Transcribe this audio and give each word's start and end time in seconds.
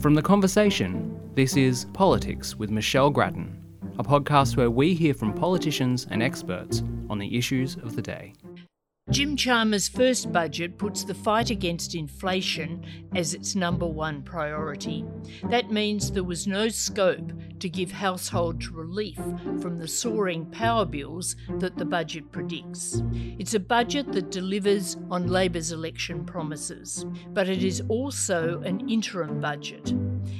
From 0.00 0.14
The 0.14 0.22
Conversation, 0.22 1.18
this 1.34 1.56
is 1.56 1.86
Politics 1.86 2.54
with 2.54 2.70
Michelle 2.70 3.10
Grattan, 3.10 3.60
a 3.98 4.04
podcast 4.04 4.56
where 4.56 4.70
we 4.70 4.94
hear 4.94 5.12
from 5.12 5.34
politicians 5.34 6.06
and 6.08 6.22
experts 6.22 6.84
on 7.10 7.18
the 7.18 7.36
issues 7.36 7.74
of 7.74 7.96
the 7.96 8.02
day. 8.02 8.32
Jim 9.10 9.34
Chalmers' 9.36 9.88
first 9.88 10.30
budget 10.30 10.78
puts 10.78 11.02
the 11.02 11.14
fight 11.14 11.50
against 11.50 11.96
inflation 11.96 12.84
as 13.16 13.34
its 13.34 13.56
number 13.56 13.86
one 13.86 14.22
priority. 14.22 15.04
That 15.50 15.72
means 15.72 16.12
there 16.12 16.22
was 16.22 16.46
no 16.46 16.68
scope 16.68 17.32
to 17.60 17.68
give 17.68 17.90
households 17.90 18.68
relief 18.68 19.18
from 19.60 19.78
the 19.78 19.88
soaring 19.88 20.46
power 20.46 20.84
bills 20.84 21.36
that 21.58 21.76
the 21.76 21.84
budget 21.84 22.30
predicts. 22.32 23.02
It's 23.38 23.54
a 23.54 23.60
budget 23.60 24.12
that 24.12 24.30
delivers 24.30 24.96
on 25.10 25.28
Labor's 25.28 25.72
election 25.72 26.24
promises, 26.24 27.06
but 27.28 27.48
it 27.48 27.64
is 27.64 27.82
also 27.88 28.60
an 28.62 28.88
interim 28.88 29.40
budget. 29.40 29.94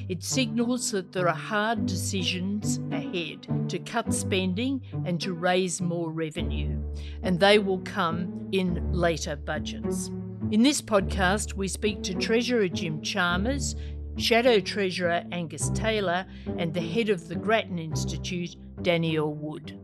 It 0.09 0.23
signals 0.23 0.91
that 0.93 1.13
there 1.13 1.29
are 1.29 1.35
hard 1.35 1.87
decisions 1.87 2.81
ahead 2.93 3.47
to 3.69 3.79
cut 3.79 4.13
spending 4.13 4.83
and 5.05 5.21
to 5.21 5.33
raise 5.33 5.81
more 5.81 6.11
revenue, 6.11 6.83
and 7.23 7.39
they 7.39 7.59
will 7.59 7.81
come 7.81 8.49
in 8.53 8.93
later 8.93 9.37
budgets. 9.37 10.11
In 10.51 10.63
this 10.63 10.81
podcast, 10.81 11.55
we 11.55 11.69
speak 11.69 12.03
to 12.05 12.15
Treasurer 12.15 12.69
Jim 12.69 13.03
Chalmers, 13.03 13.77
Shadow 14.19 14.59
Treasurer 14.59 15.25
Angus 15.31 15.71
Taylor, 15.71 16.27
and 16.59 16.75
the 16.75 16.81
head 16.81 17.09
of 17.09 17.29
the 17.29 17.37
Grattan 17.37 17.79
Institute, 17.79 18.57
Danielle 18.83 19.33
Wood. 19.33 19.79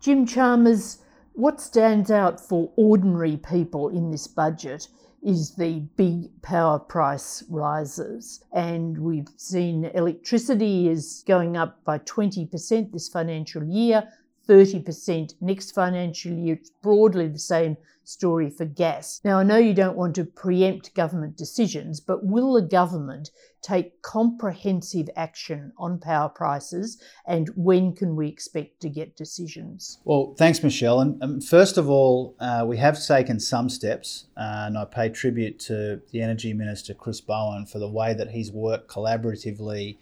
Jim 0.00 0.26
Chalmers, 0.26 0.98
what 1.32 1.58
stands 1.58 2.10
out 2.10 2.38
for 2.38 2.70
ordinary 2.76 3.38
people 3.38 3.88
in 3.88 4.10
this 4.10 4.26
budget 4.26 4.86
is 5.22 5.54
the 5.54 5.80
big 5.96 6.42
power 6.42 6.78
price 6.78 7.42
rises. 7.48 8.44
And 8.52 8.98
we've 8.98 9.28
seen 9.36 9.86
electricity 9.94 10.88
is 10.88 11.24
going 11.26 11.56
up 11.56 11.82
by 11.84 12.00
20% 12.00 12.92
this 12.92 13.08
financial 13.08 13.64
year, 13.64 14.06
30% 14.46 15.34
next 15.40 15.70
financial 15.72 16.32
year. 16.32 16.56
It's 16.56 16.70
broadly 16.82 17.28
the 17.28 17.38
same 17.38 17.78
story 18.04 18.50
for 18.50 18.64
gas. 18.64 19.20
Now, 19.24 19.38
I 19.38 19.42
know 19.42 19.58
you 19.58 19.74
don't 19.74 19.96
want 19.96 20.14
to 20.16 20.24
preempt 20.24 20.94
government 20.94 21.36
decisions, 21.36 22.00
but 22.00 22.24
will 22.24 22.54
the 22.54 22.62
government 22.62 23.30
take 23.62 24.02
comprehensive 24.02 25.08
action 25.14 25.72
on 25.78 25.98
power 25.98 26.28
prices 26.28 27.00
and 27.26 27.48
when 27.54 27.94
can 27.94 28.16
we 28.16 28.28
expect 28.28 28.80
to 28.80 28.88
get 28.88 29.16
decisions? 29.16 30.00
Well, 30.04 30.34
thanks, 30.36 30.62
Michelle. 30.62 31.00
And 31.00 31.22
um, 31.22 31.40
first 31.40 31.78
of 31.78 31.88
all, 31.88 32.34
uh, 32.40 32.64
we 32.66 32.76
have 32.78 33.04
taken 33.04 33.38
some 33.38 33.68
steps, 33.68 34.26
uh, 34.36 34.64
and 34.66 34.76
I 34.76 34.84
pay 34.84 35.08
tribute 35.08 35.60
to 35.60 36.02
the 36.10 36.20
Energy 36.20 36.52
Minister, 36.52 36.92
Chris 36.92 37.20
Bowen, 37.20 37.66
for 37.66 37.78
the 37.78 37.88
way 37.88 38.14
that 38.14 38.30
he's 38.30 38.50
worked 38.50 38.90
collaboratively 38.90 39.98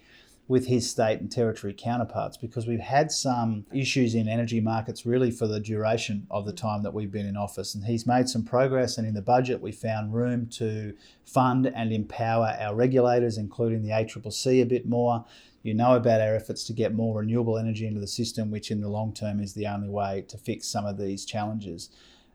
with 0.51 0.67
his 0.67 0.89
state 0.89 1.21
and 1.21 1.31
territory 1.31 1.73
counterparts 1.73 2.35
because 2.35 2.67
we've 2.67 2.81
had 2.81 3.09
some 3.09 3.65
issues 3.71 4.15
in 4.15 4.27
energy 4.27 4.59
markets 4.59 5.05
really 5.05 5.31
for 5.31 5.47
the 5.47 5.61
duration 5.61 6.27
of 6.29 6.45
the 6.45 6.51
time 6.51 6.83
that 6.83 6.93
we've 6.93 7.09
been 7.09 7.25
in 7.25 7.37
office. 7.37 7.73
And 7.73 7.85
he's 7.85 8.05
made 8.05 8.27
some 8.27 8.43
progress, 8.43 8.97
and 8.97 9.07
in 9.07 9.13
the 9.13 9.21
budget, 9.21 9.61
we 9.61 9.71
found 9.71 10.13
room 10.13 10.47
to 10.47 10.93
fund 11.23 11.67
and 11.67 11.93
empower 11.93 12.53
our 12.59 12.75
regulators, 12.75 13.37
including 13.37 13.81
the 13.81 13.91
ACCC, 13.91 14.61
a 14.61 14.65
bit 14.65 14.85
more. 14.85 15.23
You 15.63 15.73
know 15.73 15.95
about 15.95 16.19
our 16.19 16.35
efforts 16.35 16.65
to 16.65 16.73
get 16.73 16.93
more 16.93 17.19
renewable 17.19 17.57
energy 17.57 17.87
into 17.87 18.01
the 18.01 18.07
system, 18.07 18.51
which 18.51 18.71
in 18.71 18.81
the 18.81 18.89
long 18.89 19.13
term 19.13 19.39
is 19.39 19.53
the 19.53 19.67
only 19.67 19.87
way 19.87 20.25
to 20.27 20.37
fix 20.37 20.67
some 20.67 20.85
of 20.85 20.97
these 20.97 21.23
challenges. 21.23 21.91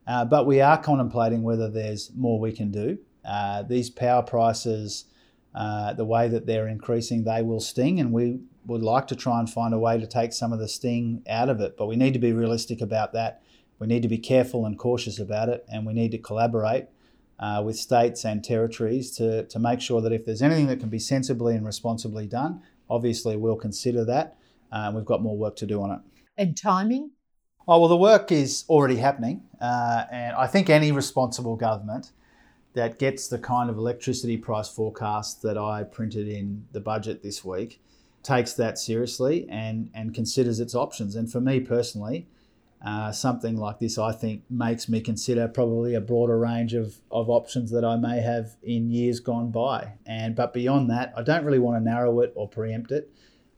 Uh, 0.07 0.25
but 0.25 0.47
we 0.47 0.63
are 0.63 0.79
contemplating 0.79 1.43
whether 1.43 1.69
there's 1.69 2.11
more 2.17 2.41
we 2.41 2.53
can 2.53 2.71
do. 2.71 2.97
Uh, 3.27 3.63
these 3.63 3.91
power 3.91 4.23
prices 4.23 5.05
uh, 5.57 5.95
the 5.95 6.05
way 6.05 6.29
that 6.29 6.45
they're 6.45 6.69
increasing, 6.69 7.25
they 7.25 7.41
will 7.41 7.61
sting, 7.61 7.99
and 7.99 8.13
we 8.13 8.41
would 8.67 8.83
like 8.83 9.07
to 9.07 9.17
try 9.17 9.41
and 9.41 9.49
find 9.49 9.73
a 9.73 9.79
way 9.79 9.99
to 9.99 10.07
take 10.07 10.35
some 10.35 10.53
of 10.53 10.59
the 10.59 10.69
sting 10.69 11.23
out 11.29 11.49
of 11.49 11.61
it. 11.61 11.79
But 11.79 11.87
we 11.87 11.97
need 11.97 12.13
to 12.13 12.19
be 12.19 12.33
realistic 12.33 12.83
about 12.83 13.15
that. 13.15 13.43
We 13.79 13.87
need 13.87 14.03
to 14.03 14.09
be 14.09 14.19
careful 14.19 14.67
and 14.67 14.79
cautious 14.79 15.19
about 15.19 15.49
it, 15.49 15.65
and 15.73 15.87
we 15.87 15.95
need 15.95 16.11
to 16.11 16.19
collaborate 16.19 16.89
uh, 17.39 17.63
with 17.65 17.77
states 17.77 18.25
and 18.25 18.45
territories 18.45 19.17
to, 19.17 19.45
to 19.47 19.59
make 19.59 19.81
sure 19.81 20.03
that 20.03 20.13
if 20.13 20.27
there's 20.27 20.43
anything 20.43 20.67
that 20.67 20.81
can 20.81 20.91
be 20.91 20.99
sensibly 20.99 21.55
and 21.55 21.65
responsibly 21.65 22.27
done, 22.27 22.63
obviously 22.91 23.37
we'll 23.37 23.57
consider 23.57 24.05
that. 24.05 24.37
Uh, 24.71 24.93
we've 24.95 25.05
got 25.07 25.23
more 25.23 25.39
work 25.39 25.57
to 25.57 25.67
do 25.67 25.83
on 25.83 25.91
it. 25.91 26.01
And 26.37 26.55
timing? 26.55 27.13
Oh, 27.67 27.81
well, 27.81 27.89
the 27.89 27.97
work 27.97 28.31
is 28.31 28.65
already 28.69 28.97
happening. 28.97 29.43
Uh, 29.61 30.05
and 30.11 30.37
I 30.37 30.47
think 30.47 30.69
any 30.69 30.93
responsible 30.93 31.57
government 31.57 32.13
that 32.77 32.99
gets 32.99 33.27
the 33.27 33.39
kind 33.39 33.71
of 33.71 33.79
electricity 33.79 34.37
price 34.37 34.69
forecast 34.69 35.41
that 35.41 35.57
I 35.57 35.83
printed 35.83 36.29
in 36.29 36.67
the 36.73 36.81
budget 36.81 37.23
this 37.23 37.43
week, 37.43 37.81
takes 38.23 38.53
that 38.53 38.79
seriously 38.79 39.47
and, 39.49 39.89
and 39.95 40.15
considers 40.15 40.61
its 40.61 40.75
options. 40.75 41.17
And 41.17 41.33
for 41.33 41.41
me 41.41 41.59
personally, 41.59 42.27
uh, 42.85 43.13
something 43.13 43.57
like 43.57 43.79
this, 43.79 43.97
I 43.97 44.13
think, 44.13 44.43
makes 44.51 44.91
me 44.91 45.01
consider 45.01 45.49
probably 45.49 45.95
a 45.95 46.03
broader 46.03 46.39
range 46.39 46.75
of, 46.75 46.97
of 47.11 47.31
options 47.31 47.71
that 47.71 47.83
I 47.83 47.97
may 47.97 48.21
have 48.21 48.57
in 48.63 48.91
years 48.91 49.21
gone 49.21 49.51
by. 49.51 49.95
And 50.05 50.37
but 50.37 50.53
beyond 50.53 50.91
that, 50.91 51.15
I 51.17 51.23
don't 51.23 51.47
really 51.47 51.59
want 51.59 51.83
to 51.83 51.91
narrow 51.91 52.21
it 52.21 52.35
or 52.35 52.47
preempt 52.47 52.93
it. 52.93 53.11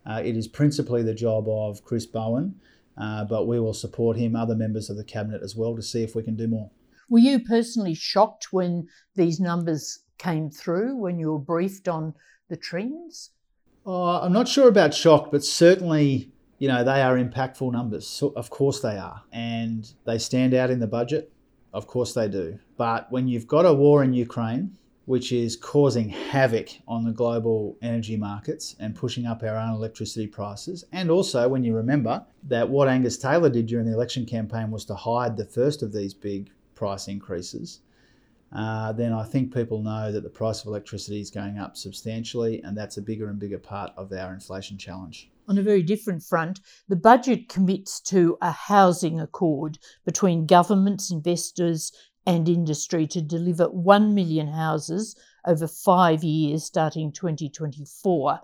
Uh, 0.07 0.23
it 0.25 0.37
is 0.37 0.47
principally 0.47 1.03
the 1.03 1.13
job 1.13 1.49
of 1.49 1.85
Chris 1.85 2.07
Bowen, 2.07 2.61
uh, 2.97 3.25
but 3.25 3.49
we 3.49 3.59
will 3.59 3.75
support 3.75 4.17
him, 4.17 4.37
other 4.37 4.55
members 4.55 4.89
of 4.89 4.97
the 4.97 5.03
cabinet 5.03 5.43
as 5.43 5.57
well, 5.57 5.75
to 5.75 5.83
see 5.83 6.05
if 6.05 6.15
we 6.15 6.23
can 6.23 6.37
do 6.37 6.47
more. 6.47 6.71
Were 7.09 7.19
you 7.19 7.41
personally 7.41 7.95
shocked 7.95 8.53
when 8.53 8.89
these 9.15 9.41
numbers 9.41 10.01
came 10.19 10.51
through, 10.51 10.97
when 10.97 11.19
you 11.19 11.33
were 11.33 11.39
briefed 11.39 11.89
on 11.89 12.15
the 12.49 12.57
trends? 12.57 13.31
Oh, 13.87 14.21
I'm 14.21 14.33
not 14.33 14.49
sure 14.49 14.69
about 14.69 14.93
shocked, 14.93 15.33
but 15.33 15.43
certainly, 15.43 16.31
you 16.59 16.69
know, 16.69 16.85
they 16.85 17.01
are 17.01 17.17
impactful 17.17 17.73
numbers. 17.73 18.07
So 18.07 18.29
of 18.37 18.51
course 18.51 18.81
they 18.81 18.99
are. 18.99 19.23
And 19.33 19.91
they 20.05 20.19
stand 20.19 20.53
out 20.53 20.71
in 20.71 20.81
the 20.81 20.87
budget. 20.87 21.33
Of 21.73 21.87
course 21.87 22.13
they 22.13 22.29
do. 22.29 22.59
But 22.77 23.11
when 23.11 23.29
you've 23.29 23.47
got 23.47 23.65
a 23.65 23.73
war 23.73 24.05
in 24.05 24.13
Ukraine, 24.13 24.77
which 25.07 25.33
is 25.33 25.57
causing 25.57 26.11
havoc 26.11 26.69
on 26.87 27.03
the 27.03 27.13
global 27.13 27.79
energy 27.81 28.15
markets 28.15 28.77
and 28.79 28.95
pushing 28.95 29.25
up 29.25 29.43
our 29.43 29.57
own 29.57 29.73
electricity 29.73 30.27
prices. 30.27 30.85
And 30.93 31.11
also, 31.11 31.49
when 31.49 31.65
you 31.65 31.75
remember 31.75 32.27
that 32.43 32.69
what 32.69 32.89
Angus 32.89 33.17
Taylor 33.17 33.49
did 33.49 33.65
during 33.65 33.87
the 33.87 33.95
election 33.95 34.27
campaign 34.27 34.71
was 34.71 34.85
to 34.85 34.95
hide 34.95 35.39
the 35.39 35.47
first 35.47 35.83
of 35.83 35.95
these 35.95 36.13
big 36.13 36.51
price 36.79 37.09
increases, 37.09 37.81
uh, 38.53 38.93
then 38.93 39.13
I 39.13 39.25
think 39.25 39.53
people 39.53 39.83
know 39.83 40.13
that 40.13 40.23
the 40.23 40.31
price 40.31 40.63
of 40.63 40.69
electricity 40.69 41.21
is 41.21 41.31
going 41.31 41.59
up 41.59 41.77
substantially, 41.77 42.63
and 42.63 42.77
that's 42.77 42.97
a 42.97 43.03
bigger 43.03 43.29
and 43.29 43.39
bigger 43.39 43.59
part 43.59 43.91
of 43.97 44.13
our 44.13 44.33
inflation 44.33 44.79
challenge. 44.79 45.29
On 45.49 45.59
a 45.59 45.63
very 45.63 45.83
different 45.83 46.23
front, 46.23 46.61
the 46.89 46.97
budget 46.97 47.49
commits 47.49 48.01
to 48.03 48.39
a 48.41 48.53
housing 48.53 49.21
accord 49.21 49.79
between 50.05 50.47
governments, 50.47 51.11
investors, 51.11 51.93
and 52.27 52.49
industry 52.49 53.07
to 53.09 53.23
deliver 53.23 53.65
1 53.71 54.15
million 54.15 54.49
houses 54.49 55.17
over 55.47 55.67
five 55.67 56.23
years 56.23 56.65
starting 56.65 57.11
2024. 57.11 58.41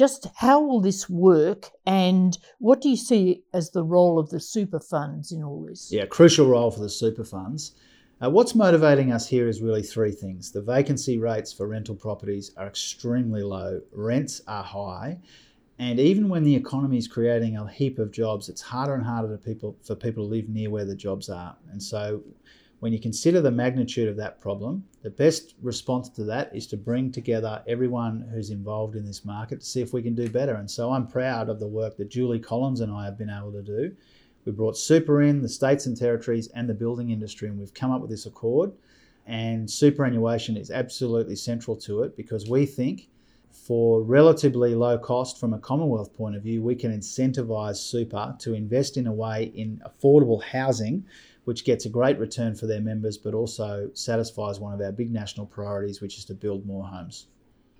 Just 0.00 0.28
how 0.34 0.62
will 0.62 0.80
this 0.80 1.10
work, 1.10 1.68
and 1.84 2.38
what 2.58 2.80
do 2.80 2.88
you 2.88 2.96
see 2.96 3.42
as 3.52 3.68
the 3.68 3.84
role 3.84 4.18
of 4.18 4.30
the 4.30 4.40
super 4.40 4.80
funds 4.80 5.30
in 5.30 5.44
all 5.44 5.66
this? 5.66 5.92
Yeah, 5.92 6.06
crucial 6.06 6.48
role 6.48 6.70
for 6.70 6.80
the 6.80 6.88
super 6.88 7.22
funds. 7.22 7.72
Uh, 8.24 8.30
what's 8.30 8.54
motivating 8.54 9.12
us 9.12 9.28
here 9.28 9.46
is 9.46 9.60
really 9.60 9.82
three 9.82 10.12
things. 10.12 10.52
The 10.52 10.62
vacancy 10.62 11.18
rates 11.18 11.52
for 11.52 11.68
rental 11.68 11.94
properties 11.94 12.50
are 12.56 12.66
extremely 12.66 13.42
low, 13.42 13.82
rents 13.92 14.40
are 14.48 14.64
high, 14.64 15.18
and 15.78 16.00
even 16.00 16.30
when 16.30 16.44
the 16.44 16.56
economy 16.56 16.96
is 16.96 17.06
creating 17.06 17.58
a 17.58 17.68
heap 17.68 17.98
of 17.98 18.10
jobs, 18.10 18.48
it's 18.48 18.62
harder 18.62 18.94
and 18.94 19.04
harder 19.04 19.36
people 19.36 19.76
for 19.82 19.94
people 19.94 20.24
to 20.24 20.30
live 20.30 20.48
near 20.48 20.70
where 20.70 20.86
the 20.86 20.96
jobs 20.96 21.28
are. 21.28 21.54
And 21.72 21.82
so 21.82 22.22
when 22.80 22.92
you 22.94 22.98
consider 22.98 23.42
the 23.42 23.50
magnitude 23.50 24.08
of 24.08 24.16
that 24.16 24.40
problem, 24.40 24.82
the 25.02 25.10
best 25.10 25.54
response 25.62 26.08
to 26.08 26.24
that 26.24 26.54
is 26.54 26.66
to 26.66 26.78
bring 26.78 27.12
together 27.12 27.62
everyone 27.68 28.26
who's 28.32 28.50
involved 28.50 28.96
in 28.96 29.04
this 29.04 29.24
market 29.24 29.60
to 29.60 29.66
see 29.66 29.82
if 29.82 29.92
we 29.92 30.02
can 30.02 30.14
do 30.14 30.28
better. 30.30 30.54
And 30.54 30.70
so 30.70 30.90
I'm 30.90 31.06
proud 31.06 31.50
of 31.50 31.60
the 31.60 31.66
work 31.66 31.98
that 31.98 32.08
Julie 32.08 32.38
Collins 32.38 32.80
and 32.80 32.90
I 32.90 33.04
have 33.04 33.18
been 33.18 33.30
able 33.30 33.52
to 33.52 33.62
do. 33.62 33.94
We 34.46 34.52
brought 34.52 34.78
super 34.78 35.20
in, 35.20 35.42
the 35.42 35.48
states 35.48 35.84
and 35.84 35.96
territories, 35.96 36.48
and 36.54 36.66
the 36.68 36.74
building 36.74 37.10
industry, 37.10 37.48
and 37.48 37.58
we've 37.58 37.74
come 37.74 37.90
up 37.90 38.00
with 38.00 38.10
this 38.10 38.24
accord. 38.24 38.72
And 39.26 39.70
superannuation 39.70 40.56
is 40.56 40.70
absolutely 40.70 41.36
central 41.36 41.76
to 41.76 42.02
it 42.02 42.16
because 42.16 42.48
we 42.48 42.64
think 42.64 43.08
for 43.52 44.02
relatively 44.02 44.74
low 44.74 44.96
cost 44.98 45.38
from 45.38 45.52
a 45.52 45.58
Commonwealth 45.58 46.14
point 46.14 46.34
of 46.34 46.42
view, 46.42 46.62
we 46.62 46.74
can 46.74 46.98
incentivise 46.98 47.76
super 47.76 48.34
to 48.38 48.54
invest 48.54 48.96
in 48.96 49.06
a 49.06 49.12
way 49.12 49.52
in 49.54 49.82
affordable 49.86 50.42
housing 50.42 51.04
which 51.50 51.64
gets 51.64 51.84
a 51.84 51.88
great 51.88 52.16
return 52.20 52.54
for 52.54 52.68
their 52.68 52.80
members, 52.80 53.18
but 53.18 53.34
also 53.34 53.90
satisfies 53.92 54.60
one 54.60 54.72
of 54.72 54.80
our 54.80 54.92
big 54.92 55.10
national 55.10 55.44
priorities, 55.44 56.00
which 56.00 56.16
is 56.16 56.24
to 56.24 56.32
build 56.32 56.64
more 56.64 56.84
homes. 56.84 57.26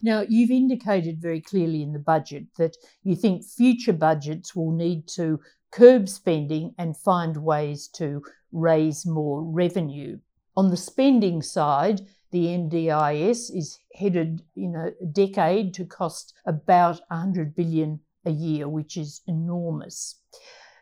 Now, 0.02 0.25
you've 0.28 0.50
indicated 0.50 1.22
very 1.22 1.40
clearly 1.40 1.81
in 1.81 1.93
the 1.93 2.00
budget 2.00 2.46
that 2.58 2.76
you 3.05 3.14
think 3.14 3.44
future 3.44 3.93
budgets 3.93 4.56
will 4.56 4.72
need 4.72 5.06
to 5.11 5.38
curb 5.70 6.08
spending 6.08 6.75
and 6.78 6.96
find 6.96 7.37
ways 7.37 7.87
to 7.94 8.25
raise 8.50 9.06
more 9.06 9.40
revenue. 9.44 10.19
On 10.56 10.69
the 10.69 10.76
spending 10.76 11.40
side, 11.40 12.00
the 12.32 12.46
NDIS 12.46 13.56
is 13.56 13.78
headed 13.94 14.43
in 14.56 14.75
a 14.75 15.05
decade 15.12 15.75
to 15.75 15.84
cost 15.84 16.34
about 16.44 17.02
100 17.06 17.55
billion 17.55 18.00
a 18.25 18.32
year, 18.32 18.69
which 18.69 18.96
is 18.96 19.20
enormous. 19.28 20.16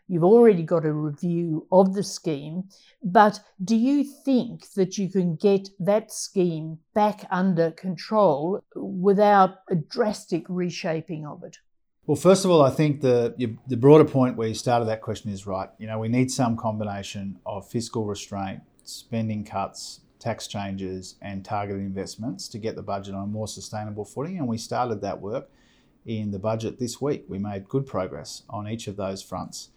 You've 0.09 0.25
already 0.25 0.63
got 0.63 0.87
a 0.87 0.93
review 0.93 1.67
of 1.71 1.95
the 1.95 2.03
scheme, 2.03 2.65
but 3.03 3.41
do 3.63 3.77
you 3.77 4.05
think 4.05 4.73
that 4.73 4.97
you 4.97 5.11
can 5.11 5.37
get 5.37 5.69
that 5.79 6.11
scheme 6.11 6.79
back 6.95 7.27
under 7.31 7.71
control 7.73 8.63
without 8.75 9.61
a 9.69 9.75
drastic 9.75 10.45
reshaping 10.49 11.27
of 11.27 11.45
it? 11.45 11.59
Well, 12.07 12.17
first 12.17 12.47
of 12.47 12.51
all, 12.51 12.63
I 12.63 12.71
think 12.71 13.03
the 13.03 13.35
the 13.67 13.77
broader 13.77 14.07
point 14.07 14.37
where 14.37 14.49
you 14.49 14.55
started 14.55 14.87
that 14.87 15.03
question 15.03 15.31
is 15.31 15.47
right. 15.47 15.69
You 15.77 15.87
know, 15.87 15.99
we 15.99 16.09
need 16.09 16.31
some 16.31 16.57
combination 16.57 17.39
of 17.45 17.69
fiscal 17.69 18.07
restraint, 18.07 18.63
spending 18.85 19.45
cuts, 19.45 20.01
tax 20.19 20.47
changes, 20.47 21.17
and 21.21 21.45
targeted 21.45 21.83
investments 21.83 22.49
to 22.49 22.59
get 22.59 22.77
the 22.77 22.83
budget 22.83 23.15
on 23.15 23.25
a 23.25 23.27
more 23.27 23.47
sustainable 23.47 24.07
footing. 24.07 24.39
And 24.39 24.49
we 24.49 24.57
started 24.57 25.03
that 25.03 25.21
work 25.21 25.51
in 26.07 26.31
the 26.31 26.39
budget 26.39 26.79
this 26.79 26.99
week. 26.99 27.27
We 27.29 27.39
made 27.39 27.69
good 27.69 27.87
progress 27.87 28.43
on 28.49 28.67
each 28.67 28.89
of 28.89 28.97
those 28.97 29.23
fronts. 29.23 29.69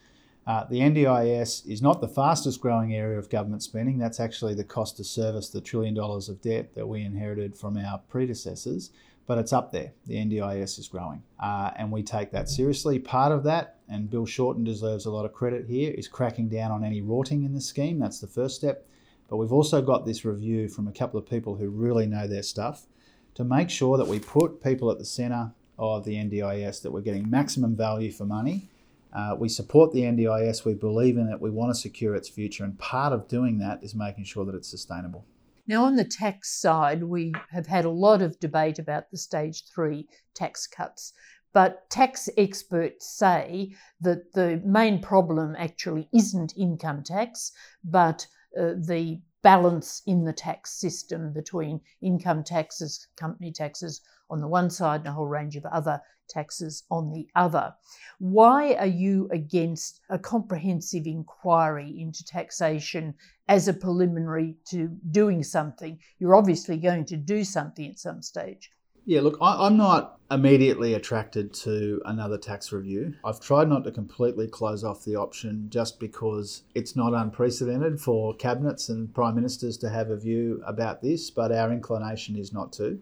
Uh, 0.48 0.64
the 0.66 0.80
NDIS 0.80 1.68
is 1.68 1.82
not 1.82 2.02
the 2.02 2.08
fastest 2.08 2.62
growing 2.62 2.96
area 2.96 3.20
of 3.20 3.30
government 3.30 3.62
spending. 3.62 4.00
That's 4.00 4.20
actually 4.20 4.56
the 4.56 4.64
cost 4.64 4.98
to 4.98 5.04
service 5.04 5.50
the 5.50 5.62
trillion 5.62 5.94
dollars 5.94 6.30
of 6.30 6.42
debt 6.42 6.74
that 6.74 6.88
we 6.88 7.04
inherited 7.04 7.56
from 7.56 7.78
our 7.78 8.00
predecessors, 8.10 8.90
but 9.28 9.38
it's 9.38 9.54
up 9.54 9.72
there. 9.72 9.92
The 10.08 10.16
NDIS 10.16 10.80
is 10.80 10.88
growing, 10.88 11.22
uh, 11.40 11.72
and 11.76 11.92
we 11.92 12.02
take 12.02 12.32
that 12.32 12.50
seriously. 12.50 12.98
Part 12.98 13.32
of 13.32 13.44
that, 13.44 13.78
and 13.88 14.10
Bill 14.10 14.26
Shorten 14.26 14.64
deserves 14.64 15.06
a 15.06 15.12
lot 15.12 15.26
of 15.26 15.34
credit 15.34 15.68
here, 15.68 15.92
is 15.92 16.08
cracking 16.08 16.50
down 16.50 16.72
on 16.72 16.84
any 16.84 17.02
rorting 17.02 17.44
in 17.44 17.54
the 17.54 17.62
scheme. 17.62 18.00
That's 18.00 18.20
the 18.20 18.28
first 18.28 18.56
step. 18.56 18.88
But 19.30 19.38
we've 19.38 19.54
also 19.54 19.82
got 19.82 20.06
this 20.06 20.26
review 20.26 20.68
from 20.68 20.88
a 20.88 20.92
couple 20.92 21.20
of 21.20 21.30
people 21.30 21.56
who 21.56 21.70
really 21.70 22.08
know 22.08 22.28
their 22.28 22.44
stuff 22.44 22.88
to 23.36 23.44
make 23.44 23.70
sure 23.70 23.96
that 23.96 24.08
we 24.08 24.20
put 24.20 24.62
people 24.62 24.92
at 24.92 24.98
the 24.98 25.06
centre 25.06 25.52
of 25.78 26.04
the 26.04 26.16
NDIS, 26.16 26.82
that 26.82 26.92
we're 26.92 27.02
getting 27.02 27.30
maximum 27.30 27.76
value 27.76 28.12
for 28.12 28.26
money 28.26 28.71
uh, 29.14 29.36
we 29.38 29.50
support 29.50 29.92
the 29.92 30.02
NDIS, 30.02 30.66
we 30.66 30.74
believe 30.74 31.18
in 31.18 31.28
it, 31.28 31.42
we 31.42 31.50
want 31.50 31.74
to 31.74 31.80
secure 31.80 32.16
its 32.16 32.30
future, 32.30 32.64
and 32.64 32.78
part 32.80 33.14
of 33.14 33.28
doing 33.28 33.58
that 33.60 33.84
is 33.84 33.94
making 33.94 34.24
sure 34.24 34.46
that 34.46 34.56
it's 34.56 34.70
sustainable. 34.70 35.26
Now, 35.68 35.86
on 35.86 35.96
the 35.96 36.06
tax 36.06 36.60
side, 36.60 37.04
we 37.04 37.34
have 37.52 37.68
had 37.68 37.86
a 37.86 37.90
lot 37.90 38.22
of 38.22 38.40
debate 38.40 38.80
about 38.80 39.12
the 39.12 39.18
stage 39.18 39.64
three 39.74 40.08
tax 40.34 40.66
cuts, 40.66 41.14
but 41.54 41.90
tax 41.90 42.30
experts 42.38 43.08
say 43.08 43.76
that 44.00 44.34
the 44.34 44.62
main 44.66 45.02
problem 45.02 45.56
actually 45.58 46.10
isn't 46.14 46.58
income 46.58 47.04
tax, 47.04 47.52
but 47.84 48.26
uh, 48.58 48.74
the 48.78 49.22
balance 49.42 50.02
in 50.06 50.24
the 50.24 50.34
tax 50.34 50.72
system 50.80 51.34
between 51.34 51.82
income 52.02 52.44
taxes, 52.44 53.08
company 53.16 53.52
taxes 53.52 54.02
on 54.30 54.40
the 54.40 54.48
one 54.48 54.70
side, 54.70 55.02
and 55.02 55.10
a 55.10 55.12
whole 55.12 55.28
range 55.28 55.56
of 55.56 55.66
other 55.66 56.02
taxes 56.32 56.84
on 56.90 57.12
the 57.12 57.28
other. 57.36 57.74
Why 58.20 58.74
are 58.76 58.88
you 58.88 59.28
against 59.32 60.00
a 60.10 60.18
comprehensive 60.18 61.06
inquiry 61.06 62.00
into 62.00 62.24
taxation 62.26 63.14
as 63.48 63.68
a 63.68 63.74
preliminary 63.74 64.56
to 64.70 64.88
doing 65.12 65.44
something? 65.44 66.00
You're 66.20 66.36
obviously 66.36 66.78
going 66.78 67.06
to 67.06 67.18
do 67.18 67.44
something 67.44 67.88
at 67.88 68.00
some 68.00 68.22
stage. 68.22 68.72
Yeah, 69.06 69.22
look, 69.22 69.38
I, 69.42 69.66
am 69.66 69.78
not 69.78 70.20
immediately 70.30 70.94
attracted 70.94 71.54
to 71.56 72.02
another 72.06 72.38
tax 72.38 72.72
review. 72.72 73.16
I've 73.26 73.40
tried 73.40 73.68
not 73.68 73.84
to 73.86 73.92
completely 73.92 74.48
close 74.48 74.84
off 74.84 75.04
the 75.04 75.16
option 75.16 75.68
just 75.70 76.00
because 76.00 76.64
it's 76.76 76.96
not 76.96 77.14
unprecedented 77.14 78.00
for 78.00 78.36
cabinets 78.36 78.90
and 78.90 79.14
prime 79.14 79.36
ministers 79.36 79.78
to 79.78 79.90
have 79.90 80.12
a 80.12 80.18
view 80.18 80.62
about 80.68 81.02
this, 81.02 81.32
but 81.32 81.52
our 81.52 81.72
inclination 81.72 82.36
is 82.36 82.54
not 82.54 82.72
to. 82.74 83.02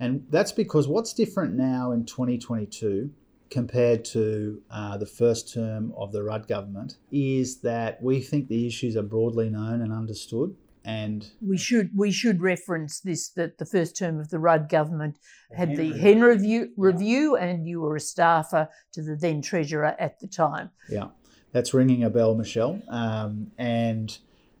And 0.00 0.26
that's 0.30 0.50
because 0.50 0.88
what's 0.88 1.12
different 1.12 1.54
now 1.54 1.92
in 1.92 2.06
2022 2.06 3.10
compared 3.50 4.04
to 4.06 4.62
uh, 4.70 4.96
the 4.96 5.06
first 5.06 5.52
term 5.52 5.92
of 5.96 6.12
the 6.12 6.22
Rudd 6.22 6.48
government 6.48 6.96
is 7.12 7.60
that 7.60 8.02
we 8.02 8.20
think 8.20 8.48
the 8.48 8.66
issues 8.66 8.96
are 8.96 9.02
broadly 9.02 9.50
known 9.50 9.82
and 9.82 9.92
understood. 9.92 10.56
And 10.82 11.30
we 11.42 11.58
should 11.58 11.90
we 11.94 12.10
should 12.10 12.40
reference 12.40 13.00
this 13.00 13.28
that 13.30 13.58
the 13.58 13.66
first 13.66 13.98
term 13.98 14.18
of 14.18 14.30
the 14.30 14.38
Rudd 14.38 14.70
government 14.70 15.18
had 15.54 15.76
the 15.76 15.92
Hen 15.92 16.22
review, 16.22 16.70
review 16.78 17.36
yeah. 17.36 17.44
and 17.44 17.66
you 17.66 17.82
were 17.82 17.96
a 17.96 18.00
staffer 18.00 18.66
to 18.92 19.02
the 19.02 19.14
then 19.14 19.42
treasurer 19.42 19.94
at 19.98 20.18
the 20.20 20.26
time. 20.26 20.70
Yeah, 20.88 21.08
that's 21.52 21.74
ringing 21.74 22.02
a 22.02 22.08
bell, 22.08 22.34
Michelle. 22.34 22.80
Um, 22.88 23.50
and 23.58 24.16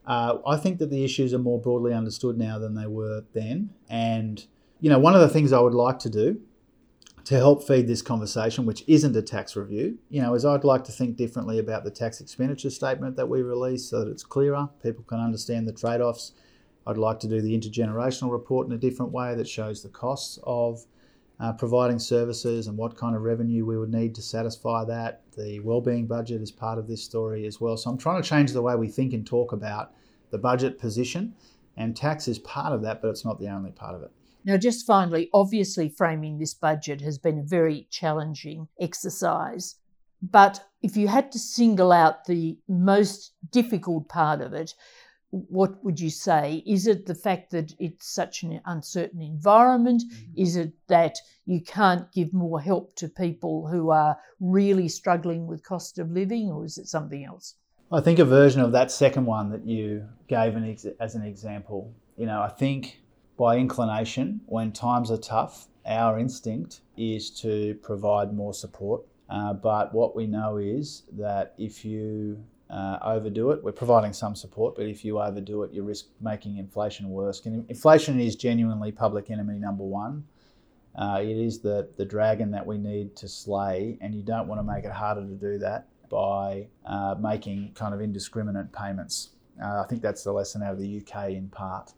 uh, 0.06 0.38
I 0.46 0.58
think 0.58 0.78
that 0.80 0.90
the 0.90 1.04
issues 1.04 1.32
are 1.32 1.38
more 1.38 1.58
broadly 1.58 1.94
understood 1.94 2.36
now 2.36 2.58
than 2.58 2.74
they 2.74 2.86
were 2.86 3.24
then. 3.32 3.70
And 3.88 4.44
you 4.80 4.90
know, 4.90 4.98
one 4.98 5.14
of 5.14 5.20
the 5.20 5.28
things 5.28 5.52
I 5.52 5.60
would 5.60 5.74
like 5.74 5.98
to 6.00 6.10
do 6.10 6.40
to 7.24 7.36
help 7.36 7.66
feed 7.66 7.86
this 7.86 8.02
conversation, 8.02 8.64
which 8.64 8.82
isn't 8.86 9.14
a 9.14 9.22
tax 9.22 9.54
review, 9.54 9.98
you 10.08 10.22
know, 10.22 10.34
is 10.34 10.44
I'd 10.44 10.64
like 10.64 10.84
to 10.84 10.92
think 10.92 11.16
differently 11.16 11.58
about 11.58 11.84
the 11.84 11.90
tax 11.90 12.20
expenditure 12.20 12.70
statement 12.70 13.16
that 13.16 13.28
we 13.28 13.42
release 13.42 13.88
so 13.88 14.04
that 14.04 14.10
it's 14.10 14.24
clearer, 14.24 14.68
people 14.82 15.04
can 15.04 15.20
understand 15.20 15.68
the 15.68 15.72
trade 15.72 16.00
offs. 16.00 16.32
I'd 16.86 16.96
like 16.96 17.20
to 17.20 17.28
do 17.28 17.42
the 17.42 17.56
intergenerational 17.56 18.32
report 18.32 18.66
in 18.66 18.72
a 18.72 18.78
different 18.78 19.12
way 19.12 19.34
that 19.34 19.46
shows 19.46 19.82
the 19.82 19.90
costs 19.90 20.38
of 20.44 20.86
uh, 21.38 21.52
providing 21.52 21.98
services 21.98 22.66
and 22.66 22.76
what 22.76 22.96
kind 22.96 23.14
of 23.14 23.22
revenue 23.22 23.64
we 23.64 23.78
would 23.78 23.92
need 23.92 24.14
to 24.14 24.22
satisfy 24.22 24.84
that. 24.86 25.22
The 25.36 25.60
wellbeing 25.60 26.06
budget 26.06 26.40
is 26.40 26.50
part 26.50 26.78
of 26.78 26.88
this 26.88 27.04
story 27.04 27.46
as 27.46 27.60
well. 27.60 27.76
So 27.76 27.90
I'm 27.90 27.98
trying 27.98 28.22
to 28.22 28.28
change 28.28 28.52
the 28.52 28.62
way 28.62 28.76
we 28.76 28.88
think 28.88 29.12
and 29.12 29.26
talk 29.26 29.52
about 29.52 29.92
the 30.30 30.38
budget 30.38 30.78
position, 30.78 31.34
and 31.76 31.94
tax 31.94 32.28
is 32.28 32.38
part 32.38 32.72
of 32.72 32.82
that, 32.82 33.02
but 33.02 33.08
it's 33.08 33.24
not 33.24 33.38
the 33.38 33.48
only 33.48 33.72
part 33.72 33.94
of 33.94 34.02
it. 34.02 34.10
Now, 34.44 34.56
just 34.56 34.86
finally, 34.86 35.28
obviously, 35.32 35.88
framing 35.88 36.38
this 36.38 36.54
budget 36.54 37.00
has 37.02 37.18
been 37.18 37.38
a 37.38 37.42
very 37.42 37.86
challenging 37.90 38.68
exercise. 38.80 39.76
But 40.22 40.64
if 40.82 40.96
you 40.96 41.08
had 41.08 41.32
to 41.32 41.38
single 41.38 41.92
out 41.92 42.24
the 42.24 42.58
most 42.68 43.32
difficult 43.50 44.08
part 44.08 44.40
of 44.40 44.52
it, 44.52 44.74
what 45.30 45.82
would 45.84 46.00
you 46.00 46.10
say? 46.10 46.62
Is 46.66 46.86
it 46.86 47.06
the 47.06 47.14
fact 47.14 47.52
that 47.52 47.72
it's 47.78 48.12
such 48.12 48.42
an 48.42 48.60
uncertain 48.66 49.22
environment? 49.22 50.02
Mm-hmm. 50.02 50.42
Is 50.42 50.56
it 50.56 50.72
that 50.88 51.16
you 51.46 51.60
can't 51.60 52.10
give 52.12 52.34
more 52.34 52.60
help 52.60 52.96
to 52.96 53.08
people 53.08 53.68
who 53.68 53.90
are 53.90 54.18
really 54.40 54.88
struggling 54.88 55.46
with 55.46 55.62
cost 55.62 55.98
of 55.98 56.10
living, 56.10 56.50
or 56.50 56.64
is 56.64 56.78
it 56.78 56.88
something 56.88 57.24
else? 57.24 57.54
I 57.92 58.00
think 58.00 58.18
a 58.18 58.24
version 58.24 58.60
of 58.60 58.72
that 58.72 58.90
second 58.90 59.26
one 59.26 59.50
that 59.50 59.66
you 59.66 60.06
gave 60.28 60.56
an 60.56 60.68
ex- 60.68 60.86
as 60.98 61.14
an 61.14 61.22
example. 61.22 61.94
You 62.16 62.26
know, 62.26 62.40
I 62.40 62.48
think 62.48 63.00
by 63.40 63.56
inclination, 63.56 64.38
when 64.44 64.70
times 64.70 65.10
are 65.10 65.16
tough, 65.16 65.68
our 65.86 66.18
instinct 66.18 66.82
is 66.98 67.30
to 67.30 67.74
provide 67.82 68.34
more 68.34 68.52
support. 68.52 69.02
Uh, 69.30 69.54
but 69.54 69.94
what 69.94 70.14
we 70.14 70.26
know 70.26 70.58
is 70.58 71.04
that 71.10 71.54
if 71.56 71.82
you 71.82 72.38
uh, 72.68 72.98
overdo 73.00 73.50
it, 73.52 73.64
we're 73.64 73.72
providing 73.72 74.12
some 74.12 74.36
support, 74.36 74.76
but 74.76 74.84
if 74.84 75.06
you 75.06 75.18
overdo 75.18 75.62
it, 75.62 75.72
you 75.72 75.82
risk 75.82 76.08
making 76.20 76.58
inflation 76.58 77.08
worse. 77.08 77.40
And 77.46 77.64
inflation 77.70 78.20
is 78.20 78.36
genuinely 78.36 78.92
public 78.92 79.30
enemy 79.30 79.58
number 79.58 79.84
one. 79.84 80.22
Uh, 80.94 81.20
it 81.22 81.38
is 81.38 81.60
the, 81.60 81.88
the 81.96 82.04
dragon 82.04 82.50
that 82.50 82.66
we 82.66 82.76
need 82.76 83.16
to 83.16 83.26
slay, 83.26 83.96
and 84.02 84.14
you 84.14 84.22
don't 84.22 84.48
want 84.48 84.58
to 84.58 84.62
make 84.62 84.84
it 84.84 84.92
harder 84.92 85.22
to 85.22 85.34
do 85.34 85.56
that 85.56 85.88
by 86.10 86.68
uh, 86.84 87.14
making 87.18 87.72
kind 87.74 87.94
of 87.94 88.02
indiscriminate 88.02 88.70
payments. 88.70 89.30
Uh, 89.62 89.80
I 89.82 89.86
think 89.88 90.02
that's 90.02 90.24
the 90.24 90.32
lesson 90.32 90.62
out 90.62 90.74
of 90.74 90.78
the 90.78 91.00
UK 91.00 91.30
in 91.30 91.48
part. 91.48 91.94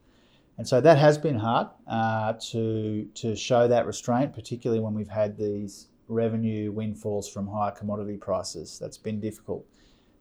And 0.58 0.68
so 0.68 0.80
that 0.80 0.98
has 0.98 1.18
been 1.18 1.36
hard 1.36 1.68
uh, 1.86 2.34
to, 2.50 3.08
to 3.14 3.34
show 3.34 3.66
that 3.68 3.86
restraint, 3.86 4.34
particularly 4.34 4.82
when 4.82 4.94
we've 4.94 5.08
had 5.08 5.36
these 5.36 5.88
revenue 6.08 6.70
windfalls 6.72 7.28
from 7.28 7.46
higher 7.46 7.70
commodity 7.70 8.16
prices. 8.16 8.78
That's 8.78 8.98
been 8.98 9.20
difficult. 9.20 9.64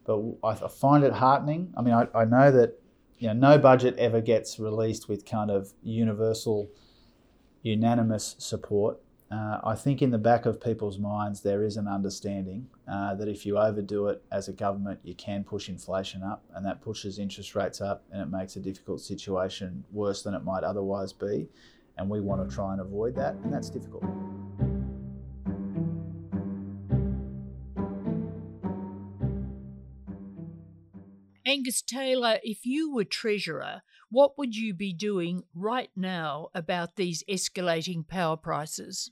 But 0.05 0.21
I, 0.43 0.55
find 0.55 1.03
it 1.03 1.13
heartening. 1.13 1.73
I 1.77 1.81
mean, 1.81 1.93
I, 1.93 2.07
I 2.15 2.25
know 2.25 2.51
that 2.51 2.79
you 3.19 3.27
know, 3.27 3.33
no 3.33 3.57
budget 3.59 3.95
ever 3.97 4.19
gets 4.19 4.59
released 4.59 5.07
with 5.07 5.25
kind 5.25 5.51
of 5.51 5.73
universal, 5.83 6.69
unanimous 7.61 8.35
support. 8.39 8.97
Uh, 9.31 9.61
I 9.63 9.75
think 9.75 10.01
in 10.01 10.11
the 10.11 10.17
back 10.17 10.45
of 10.45 10.59
people's 10.59 10.99
minds 10.99 11.39
there 11.39 11.63
is 11.63 11.77
an 11.77 11.87
understanding 11.87 12.67
uh, 12.85 13.15
that 13.15 13.29
if 13.29 13.45
you 13.45 13.57
overdo 13.57 14.07
it 14.07 14.21
as 14.29 14.49
a 14.49 14.51
government, 14.51 14.99
you 15.03 15.15
can 15.15 15.45
push 15.45 15.69
inflation 15.69 16.21
up, 16.21 16.43
and 16.53 16.65
that 16.65 16.81
pushes 16.81 17.17
interest 17.17 17.55
rates 17.55 17.79
up, 17.79 18.03
and 18.11 18.21
it 18.21 18.25
makes 18.25 18.57
a 18.57 18.59
difficult 18.59 18.99
situation 18.99 19.85
worse 19.89 20.21
than 20.21 20.33
it 20.33 20.43
might 20.43 20.65
otherwise 20.65 21.13
be. 21.13 21.47
And 21.97 22.09
we 22.09 22.19
want 22.19 22.47
to 22.47 22.53
try 22.53 22.73
and 22.73 22.81
avoid 22.81 23.15
that, 23.15 23.35
and 23.35 23.53
that's 23.53 23.69
difficult. 23.69 24.03
Angus 31.45 31.81
Taylor, 31.81 32.39
if 32.43 32.65
you 32.65 32.93
were 32.93 33.05
Treasurer, 33.05 33.81
what 34.09 34.37
would 34.37 34.57
you 34.57 34.73
be 34.73 34.91
doing 34.93 35.43
right 35.55 35.89
now 35.95 36.49
about 36.53 36.97
these 36.97 37.23
escalating 37.29 38.05
power 38.05 38.35
prices? 38.35 39.11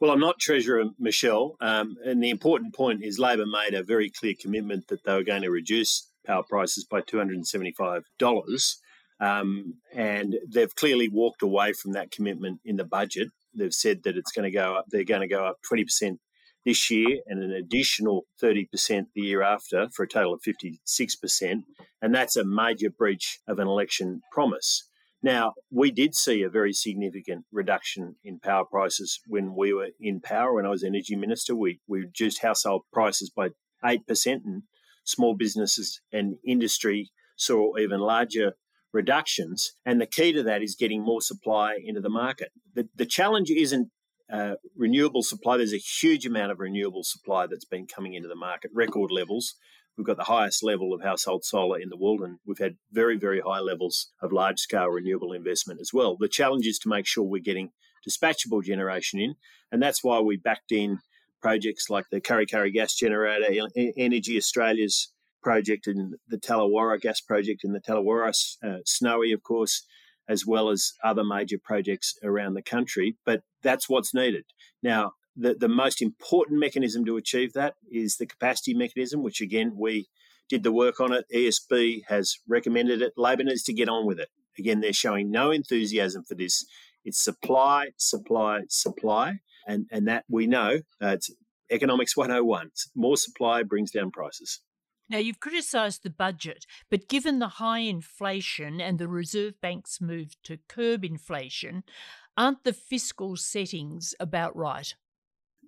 Well, 0.00 0.12
I'm 0.12 0.20
not 0.20 0.38
Treasurer, 0.38 0.84
Michelle. 0.98 1.56
Um, 1.60 1.96
and 2.04 2.22
the 2.22 2.30
important 2.30 2.72
point 2.74 3.02
is 3.02 3.18
Labor 3.18 3.46
made 3.46 3.74
a 3.74 3.82
very 3.82 4.10
clear 4.10 4.34
commitment 4.40 4.86
that 4.88 5.02
they 5.04 5.12
were 5.12 5.24
going 5.24 5.42
to 5.42 5.50
reduce 5.50 6.08
power 6.24 6.44
prices 6.48 6.86
by 6.88 7.00
$275. 7.00 8.74
Um, 9.20 9.74
and 9.92 10.36
they've 10.48 10.74
clearly 10.76 11.08
walked 11.08 11.42
away 11.42 11.72
from 11.72 11.92
that 11.92 12.12
commitment 12.12 12.60
in 12.64 12.76
the 12.76 12.84
budget. 12.84 13.28
They've 13.52 13.74
said 13.74 14.04
that 14.04 14.16
it's 14.16 14.30
going 14.30 14.44
to 14.44 14.56
go 14.56 14.76
up, 14.76 14.84
they're 14.88 15.02
going 15.02 15.22
to 15.22 15.26
go 15.26 15.44
up 15.44 15.56
20% 15.70 16.18
this 16.64 16.90
year 16.90 17.18
and 17.26 17.42
an 17.42 17.50
additional 17.50 18.26
30% 18.40 18.68
the 19.14 19.22
year 19.22 19.42
after 19.42 19.88
for 19.96 20.04
a 20.04 20.08
total 20.08 20.34
of 20.34 20.42
56%. 20.42 21.62
And 22.00 22.14
that's 22.14 22.36
a 22.36 22.44
major 22.44 22.90
breach 22.90 23.40
of 23.48 23.58
an 23.58 23.66
election 23.66 24.20
promise. 24.30 24.87
Now, 25.22 25.54
we 25.70 25.90
did 25.90 26.14
see 26.14 26.42
a 26.42 26.50
very 26.50 26.72
significant 26.72 27.44
reduction 27.50 28.16
in 28.22 28.38
power 28.38 28.64
prices 28.64 29.20
when 29.26 29.54
we 29.56 29.72
were 29.72 29.88
in 30.00 30.20
power. 30.20 30.54
When 30.54 30.66
I 30.66 30.70
was 30.70 30.84
energy 30.84 31.16
minister, 31.16 31.56
we, 31.56 31.80
we 31.88 32.00
reduced 32.00 32.42
household 32.42 32.82
prices 32.92 33.30
by 33.30 33.50
8%, 33.84 34.00
and 34.44 34.62
small 35.04 35.34
businesses 35.34 36.00
and 36.12 36.36
industry 36.46 37.10
saw 37.36 37.76
even 37.78 38.00
larger 38.00 38.52
reductions. 38.92 39.72
And 39.84 40.00
the 40.00 40.06
key 40.06 40.32
to 40.32 40.42
that 40.44 40.62
is 40.62 40.76
getting 40.78 41.02
more 41.02 41.20
supply 41.20 41.78
into 41.84 42.00
the 42.00 42.08
market. 42.08 42.50
The, 42.74 42.88
the 42.94 43.06
challenge 43.06 43.50
isn't 43.50 43.90
uh, 44.32 44.54
renewable 44.76 45.22
supply. 45.22 45.56
There's 45.56 45.72
a 45.72 45.78
huge 45.78 46.26
amount 46.26 46.52
of 46.52 46.60
renewable 46.60 47.02
supply 47.02 47.46
that's 47.46 47.64
been 47.64 47.86
coming 47.86 48.14
into 48.14 48.28
the 48.28 48.36
market, 48.36 48.70
record 48.74 49.10
levels. 49.10 49.54
We've 49.98 50.06
got 50.06 50.16
the 50.16 50.24
highest 50.24 50.62
level 50.62 50.94
of 50.94 51.02
household 51.02 51.44
solar 51.44 51.80
in 51.80 51.88
the 51.88 51.96
world, 51.96 52.20
and 52.20 52.38
we've 52.46 52.58
had 52.58 52.76
very, 52.92 53.18
very 53.18 53.40
high 53.40 53.58
levels 53.58 54.12
of 54.22 54.32
large 54.32 54.60
scale 54.60 54.86
renewable 54.86 55.32
investment 55.32 55.80
as 55.80 55.92
well. 55.92 56.16
The 56.16 56.28
challenge 56.28 56.66
is 56.66 56.78
to 56.80 56.88
make 56.88 57.04
sure 57.04 57.24
we're 57.24 57.42
getting 57.42 57.72
dispatchable 58.08 58.62
generation 58.62 59.18
in, 59.18 59.34
and 59.72 59.82
that's 59.82 60.04
why 60.04 60.20
we 60.20 60.36
backed 60.36 60.70
in 60.70 61.00
projects 61.42 61.90
like 61.90 62.04
the 62.12 62.20
Kurri 62.20 62.46
Kurri 62.46 62.72
gas 62.72 62.94
generator, 62.94 63.68
Energy 63.96 64.36
Australia's 64.36 65.12
project 65.42 65.88
and 65.88 66.14
the 66.28 66.38
Tallawarra 66.38 67.00
gas 67.00 67.20
project 67.20 67.64
and 67.64 67.74
the 67.74 67.80
Tallawarra, 67.80 68.32
uh, 68.62 68.78
Snowy, 68.84 69.32
of 69.32 69.42
course, 69.42 69.84
as 70.28 70.46
well 70.46 70.68
as 70.68 70.92
other 71.02 71.24
major 71.24 71.58
projects 71.62 72.16
around 72.22 72.54
the 72.54 72.62
country. 72.62 73.16
But 73.26 73.42
that's 73.62 73.88
what's 73.88 74.14
needed. 74.14 74.44
Now, 74.80 75.14
the, 75.38 75.54
the 75.54 75.68
most 75.68 76.02
important 76.02 76.58
mechanism 76.58 77.04
to 77.04 77.16
achieve 77.16 77.52
that 77.52 77.74
is 77.90 78.16
the 78.16 78.26
capacity 78.26 78.74
mechanism, 78.74 79.22
which 79.22 79.40
again, 79.40 79.74
we 79.76 80.08
did 80.48 80.62
the 80.62 80.72
work 80.72 81.00
on 81.00 81.12
it. 81.12 81.26
ESB 81.34 82.02
has 82.08 82.38
recommended 82.48 83.02
it. 83.02 83.12
Labor 83.16 83.44
needs 83.44 83.62
to 83.64 83.72
get 83.72 83.88
on 83.88 84.06
with 84.06 84.18
it. 84.18 84.28
Again, 84.58 84.80
they're 84.80 84.92
showing 84.92 85.30
no 85.30 85.50
enthusiasm 85.50 86.24
for 86.24 86.34
this. 86.34 86.64
It's 87.04 87.22
supply, 87.22 87.90
supply, 87.96 88.62
supply. 88.68 89.40
And, 89.66 89.86
and 89.92 90.08
that 90.08 90.24
we 90.28 90.46
know 90.46 90.80
uh, 91.02 91.08
it's 91.08 91.30
economics 91.70 92.16
101. 92.16 92.70
More 92.96 93.16
supply 93.16 93.62
brings 93.62 93.90
down 93.90 94.10
prices. 94.10 94.60
Now, 95.10 95.18
you've 95.18 95.40
criticised 95.40 96.02
the 96.02 96.10
budget, 96.10 96.66
but 96.90 97.08
given 97.08 97.38
the 97.38 97.48
high 97.48 97.80
inflation 97.80 98.80
and 98.80 98.98
the 98.98 99.08
Reserve 99.08 99.54
Bank's 99.60 100.00
move 100.00 100.36
to 100.44 100.58
curb 100.68 101.04
inflation, 101.04 101.84
aren't 102.36 102.64
the 102.64 102.74
fiscal 102.74 103.36
settings 103.36 104.14
about 104.20 104.54
right? 104.54 104.94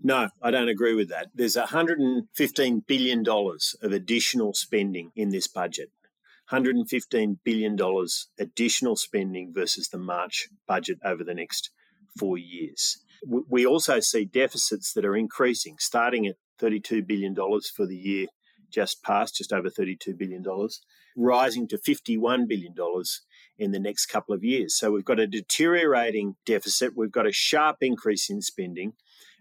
No, 0.02 0.28
I 0.42 0.50
don't 0.50 0.69
agree 0.69 0.95
with 0.95 1.11
that. 1.11 1.28
There's 1.35 1.57
$115 1.57 2.87
billion 2.87 3.25
of 3.28 3.92
additional 3.92 4.54
spending 4.54 5.12
in 5.14 5.28
this 5.28 5.47
budget. 5.47 5.90
$115 6.50 7.38
billion 7.45 7.78
additional 8.38 8.97
spending 8.97 9.52
versus 9.54 9.88
the 9.88 9.99
March 9.99 10.49
budget 10.66 10.99
over 11.04 11.23
the 11.23 11.35
next 11.35 11.71
four 12.19 12.38
years. 12.38 12.99
We 13.26 13.66
also 13.66 14.00
see 14.00 14.25
deficits 14.25 14.92
that 14.95 15.04
are 15.04 15.16
increasing, 15.16 15.76
starting 15.78 16.26
at 16.26 16.37
$32 16.61 17.07
billion 17.07 17.35
for 17.35 17.87
the 17.87 17.97
year 17.97 18.26
just 18.71 19.02
past, 19.02 19.37
just 19.37 19.52
over 19.52 19.69
$32 19.69 20.16
billion, 20.16 20.45
rising 21.16 21.69
to 21.69 21.76
$51 21.76 22.49
billion 22.49 22.75
in 23.59 23.73
the 23.73 23.80
next 23.80 24.07
couple 24.07 24.35
of 24.35 24.42
years. 24.42 24.76
So 24.78 24.92
we've 24.92 25.04
got 25.04 25.21
a 25.21 25.26
deteriorating 25.26 26.37
deficit, 26.47 26.97
we've 26.97 27.12
got 27.12 27.26
a 27.26 27.33
sharp 27.33 27.76
increase 27.80 28.30
in 28.30 28.40
spending, 28.40 28.95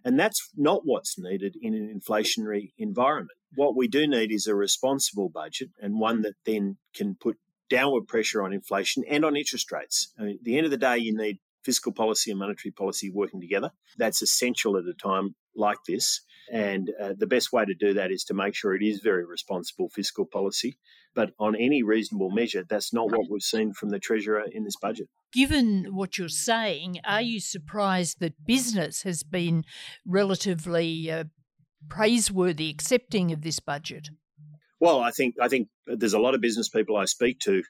and 0.03 0.19
that's 0.19 0.49
not 0.55 0.81
what's 0.83 1.17
needed 1.17 1.55
in 1.61 1.73
an 1.73 1.93
inflationary 1.93 2.71
environment. 2.77 3.37
What 3.55 3.75
we 3.75 3.87
do 3.87 4.07
need 4.07 4.31
is 4.31 4.47
a 4.47 4.55
responsible 4.55 5.29
budget 5.29 5.69
and 5.81 5.99
one 5.99 6.21
that 6.21 6.35
then 6.45 6.77
can 6.93 7.15
put 7.19 7.37
downward 7.69 8.07
pressure 8.07 8.41
on 8.41 8.53
inflation 8.53 9.03
and 9.09 9.23
on 9.23 9.35
interest 9.35 9.71
rates. 9.71 10.13
I 10.19 10.23
mean, 10.23 10.35
at 10.35 10.43
the 10.43 10.57
end 10.57 10.65
of 10.65 10.71
the 10.71 10.77
day, 10.77 10.97
you 10.97 11.15
need 11.15 11.39
fiscal 11.63 11.91
policy 11.91 12.31
and 12.31 12.39
monetary 12.39 12.71
policy 12.71 13.11
working 13.13 13.41
together. 13.41 13.71
That's 13.97 14.21
essential 14.21 14.77
at 14.77 14.85
a 14.85 14.93
time 14.93 15.35
like 15.55 15.77
this. 15.87 16.21
And 16.51 16.91
uh, 17.01 17.13
the 17.17 17.27
best 17.27 17.51
way 17.51 17.65
to 17.65 17.75
do 17.75 17.93
that 17.93 18.11
is 18.11 18.23
to 18.25 18.33
make 18.33 18.55
sure 18.55 18.75
it 18.75 18.83
is 18.83 19.01
very 19.03 19.25
responsible 19.25 19.89
fiscal 19.89 20.25
policy. 20.25 20.77
But 21.15 21.31
on 21.39 21.55
any 21.55 21.83
reasonable 21.83 22.29
measure, 22.29 22.63
that's 22.67 22.93
not 22.93 23.11
what 23.11 23.29
we've 23.29 23.41
seen 23.41 23.73
from 23.73 23.89
the 23.89 23.99
Treasurer 23.99 24.45
in 24.51 24.63
this 24.63 24.75
budget. 24.81 25.07
Given 25.33 25.87
what 25.91 26.17
you're 26.17 26.29
saying, 26.29 26.99
are 27.05 27.21
you 27.21 27.39
surprised 27.39 28.19
that 28.19 28.45
business 28.45 29.03
has 29.03 29.23
been 29.23 29.63
relatively 30.05 31.11
uh, 31.11 31.25
praiseworthy, 31.87 32.69
accepting 32.69 33.31
of 33.31 33.41
this 33.41 33.59
budget? 33.59 34.09
Well, 34.79 35.01
I 35.01 35.11
think 35.11 35.35
I 35.41 35.49
think 35.49 35.67
there's 35.85 36.13
a 36.13 36.19
lot 36.19 36.35
of 36.35 36.41
business 36.41 36.69
people 36.69 36.95
I 36.95 37.05
speak 37.05 37.39
to 37.41 37.63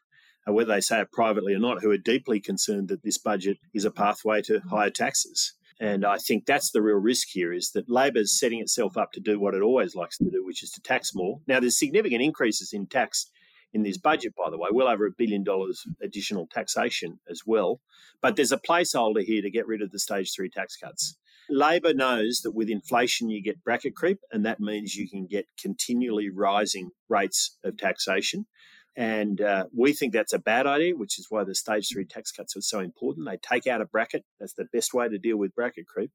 uh, 0.48 0.54
whether 0.54 0.74
they 0.74 0.82
say 0.82 1.02
it 1.02 1.12
privately 1.12 1.54
or 1.54 1.60
not, 1.60 1.82
who 1.82 1.92
are 1.92 1.98
deeply 1.98 2.40
concerned 2.40 2.88
that 2.90 3.04
this 3.04 3.18
budget 3.18 3.58
is 3.74 3.86
a 3.86 3.92
pathway 3.92 4.42
to 4.44 4.60
higher 4.70 4.90
taxes. 4.90 5.54
And 5.80 6.06
I 6.06 6.18
think 6.18 6.46
that's 6.46 6.72
the 6.72 6.82
real 6.82 6.98
risk 6.98 7.30
here 7.32 7.54
is 7.54 7.72
that 7.72 7.90
Labor 7.90 8.20
is 8.20 8.38
setting 8.38 8.60
itself 8.60 8.98
up 8.98 9.14
to 9.14 9.22
do 9.22 9.40
what 9.40 9.54
it 9.54 9.62
always 9.62 9.96
likes 9.96 10.18
to 10.18 10.30
do, 10.30 10.44
which 10.46 10.62
is 10.62 10.72
to 10.72 10.82
tax 10.82 11.16
more. 11.16 11.40
Now, 11.48 11.60
there's 11.60 11.80
significant 11.80 12.22
increases 12.22 12.74
in 12.74 12.88
tax 12.88 13.30
in 13.72 13.84
this 13.84 13.98
budget, 13.98 14.34
by 14.36 14.50
the 14.50 14.58
way, 14.58 14.70
well 14.72 14.88
over 14.88 15.06
a 15.06 15.12
billion 15.12 15.44
dollars 15.44 15.86
additional 16.02 16.48
taxation 16.48 17.20
as 17.30 17.44
well. 17.46 17.80
But 18.22 18.36
there's 18.36 18.52
a 18.52 18.58
placeholder 18.58 19.24
here 19.24 19.42
to 19.42 19.52
get 19.52 19.68
rid 19.68 19.82
of 19.82 19.92
the 19.92 20.00
stage 20.00 20.34
three 20.34 20.50
tax 20.50 20.76
cuts. 20.76 21.16
Labor 21.50 21.94
knows 21.94 22.42
that 22.44 22.52
with 22.52 22.70
inflation, 22.70 23.30
you 23.30 23.42
get 23.42 23.64
bracket 23.64 23.96
creep, 23.96 24.20
and 24.32 24.46
that 24.46 24.60
means 24.60 24.96
you 24.96 25.10
can 25.10 25.26
get 25.26 25.48
continually 25.60 26.30
rising 26.30 26.92
rates 27.08 27.58
of 27.64 27.78
taxation. 27.78 28.46
And 28.96 29.40
uh, 29.40 29.66
we 29.76 29.94
think 29.94 30.14
that's 30.14 30.34
a 30.34 30.40
bad 30.40 30.68
idea, 30.68 30.96
which 30.96 31.20
is 31.20 31.28
why 31.30 31.44
the 31.44 31.56
stage 31.56 31.90
three 31.92 32.06
tax 32.06 32.32
cuts 32.32 32.58
are 32.58 32.62
so 32.62 32.80
important. 32.80 33.28
They 33.28 33.38
take 33.38 33.68
out 33.68 33.82
a 33.82 33.86
bracket. 33.86 34.26
That's 34.40 34.54
the 34.54 34.66
best 34.74 34.94
way 34.94 35.08
to 35.08 35.18
deal 35.18 35.38
with 35.38 35.56
bracket 35.56 35.88
creep. 35.88 36.12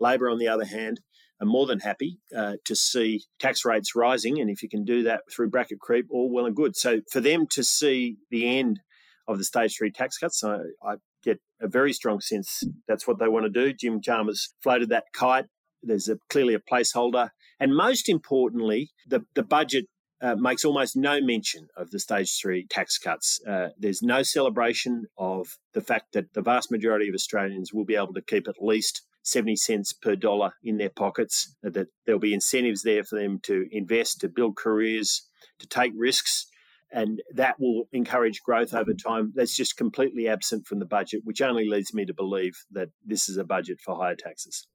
Labor, 0.00 0.30
on 0.30 0.38
the 0.38 0.48
other 0.48 0.64
hand, 0.64 1.00
are 1.40 1.46
more 1.46 1.66
than 1.66 1.80
happy 1.80 2.18
uh, 2.36 2.54
to 2.64 2.76
see 2.76 3.24
tax 3.38 3.64
rates 3.64 3.94
rising. 3.94 4.40
And 4.40 4.48
if 4.48 4.62
you 4.62 4.68
can 4.68 4.84
do 4.84 5.02
that 5.02 5.22
through 5.30 5.50
bracket 5.50 5.80
creep, 5.80 6.06
all 6.10 6.32
well 6.32 6.46
and 6.46 6.56
good. 6.56 6.76
So 6.76 7.00
for 7.10 7.20
them 7.20 7.46
to 7.48 7.64
see 7.64 8.16
the 8.30 8.58
end 8.58 8.80
of 9.28 9.38
the 9.38 9.44
stage 9.44 9.76
three 9.76 9.90
tax 9.90 10.18
cuts, 10.18 10.42
I, 10.44 10.58
I 10.82 10.94
get 11.22 11.40
a 11.60 11.68
very 11.68 11.92
strong 11.92 12.20
sense 12.20 12.62
that's 12.88 13.06
what 13.06 13.18
they 13.18 13.28
want 13.28 13.44
to 13.44 13.50
do. 13.50 13.72
Jim 13.72 14.00
Chalmers 14.00 14.54
floated 14.62 14.88
that 14.90 15.04
kite. 15.12 15.46
There's 15.82 16.08
a, 16.08 16.16
clearly 16.30 16.54
a 16.54 16.60
placeholder. 16.60 17.30
And 17.58 17.74
most 17.74 18.08
importantly, 18.08 18.90
the, 19.06 19.24
the 19.34 19.42
budget 19.42 19.86
uh, 20.22 20.36
makes 20.36 20.64
almost 20.64 20.96
no 20.96 21.20
mention 21.20 21.68
of 21.76 21.90
the 21.90 21.98
stage 21.98 22.38
three 22.40 22.64
tax 22.66 22.96
cuts. 22.96 23.40
Uh, 23.46 23.68
there's 23.76 24.02
no 24.02 24.22
celebration 24.22 25.06
of 25.18 25.58
the 25.74 25.80
fact 25.80 26.12
that 26.12 26.32
the 26.32 26.42
vast 26.42 26.70
majority 26.70 27.08
of 27.08 27.14
Australians 27.14 27.72
will 27.72 27.84
be 27.84 27.96
able 27.96 28.14
to 28.14 28.22
keep 28.22 28.46
at 28.46 28.62
least 28.62 29.02
70 29.24 29.56
cents 29.56 29.92
per 29.92 30.14
dollar 30.14 30.52
in 30.62 30.78
their 30.78 30.90
pockets, 30.90 31.56
uh, 31.66 31.70
that 31.70 31.88
there'll 32.06 32.20
be 32.20 32.34
incentives 32.34 32.82
there 32.82 33.04
for 33.04 33.18
them 33.18 33.40
to 33.42 33.66
invest, 33.72 34.20
to 34.20 34.28
build 34.28 34.56
careers, 34.56 35.28
to 35.58 35.66
take 35.66 35.92
risks. 35.96 36.46
And 36.92 37.22
that 37.34 37.58
will 37.58 37.88
encourage 37.92 38.42
growth 38.42 38.74
over 38.74 38.92
time. 38.92 39.32
That's 39.34 39.56
just 39.56 39.76
completely 39.76 40.28
absent 40.28 40.66
from 40.66 40.78
the 40.78 40.84
budget, 40.84 41.22
which 41.24 41.40
only 41.40 41.66
leads 41.66 41.94
me 41.94 42.04
to 42.04 42.14
believe 42.14 42.52
that 42.70 42.90
this 43.04 43.28
is 43.28 43.38
a 43.38 43.44
budget 43.44 43.80
for 43.80 43.96
higher 43.96 44.16
taxes. 44.16 44.66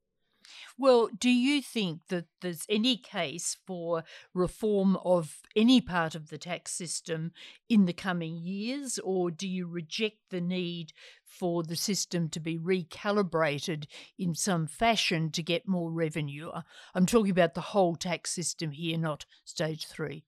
Well, 0.78 1.10
do 1.18 1.30
you 1.30 1.62
think 1.62 2.08
that 2.10 2.26
there's 2.42 2.66
any 2.70 2.98
case 2.98 3.58
for 3.66 4.04
reform 4.34 4.98
of 5.04 5.40
any 5.56 5.82
part 5.82 6.16
of 6.16 6.30
the 6.30 6.38
tax 6.38 6.72
system 6.72 7.32
in 7.70 7.86
the 7.86 7.94
coming 7.94 8.38
years, 8.38 9.00
or 9.00 9.32
do 9.32 9.48
you 9.48 9.68
reject 9.68 10.18
the 10.30 10.42
need 10.42 10.94
for 11.26 11.64
the 11.64 11.76
system 11.76 12.30
to 12.30 12.40
be 12.40 12.58
recalibrated 12.58 13.86
in 14.18 14.36
some 14.36 14.68
fashion 14.68 15.32
to 15.32 15.44
get 15.44 15.68
more 15.68 15.92
revenue? 15.92 16.50
Uh, 16.50 16.62
I'm 16.94 17.06
talking 17.06 17.32
about 17.32 17.54
the 17.54 17.62
whole 17.62 17.96
tax 17.96 18.32
system 18.32 18.72
here, 18.72 18.98
not 18.98 19.26
stage 19.46 19.88
three. 19.88 20.24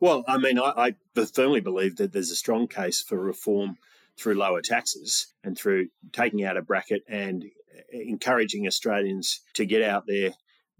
Well, 0.00 0.24
I 0.26 0.38
mean, 0.38 0.58
I, 0.58 0.94
I 1.14 1.22
firmly 1.32 1.60
believe 1.60 1.96
that 1.96 2.12
there's 2.12 2.32
a 2.32 2.36
strong 2.36 2.66
case 2.66 3.00
for 3.00 3.16
reform 3.16 3.76
through 4.18 4.34
lower 4.34 4.60
taxes 4.60 5.32
and 5.44 5.56
through 5.56 5.88
taking 6.12 6.44
out 6.44 6.56
a 6.56 6.62
bracket 6.62 7.02
and 7.08 7.44
encouraging 7.92 8.66
Australians 8.66 9.40
to 9.54 9.66
get 9.66 9.82
out 9.82 10.04
there, 10.06 10.30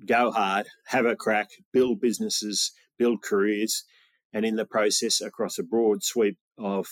go 0.06 0.30
hard, 0.30 0.66
have 0.86 1.06
a 1.06 1.16
crack, 1.16 1.48
build 1.72 2.00
businesses, 2.00 2.72
build 2.98 3.22
careers, 3.22 3.84
and 4.32 4.44
in 4.44 4.56
the 4.56 4.64
process, 4.64 5.20
across 5.20 5.58
a 5.58 5.62
broad 5.62 6.02
sweep 6.02 6.38
of 6.58 6.86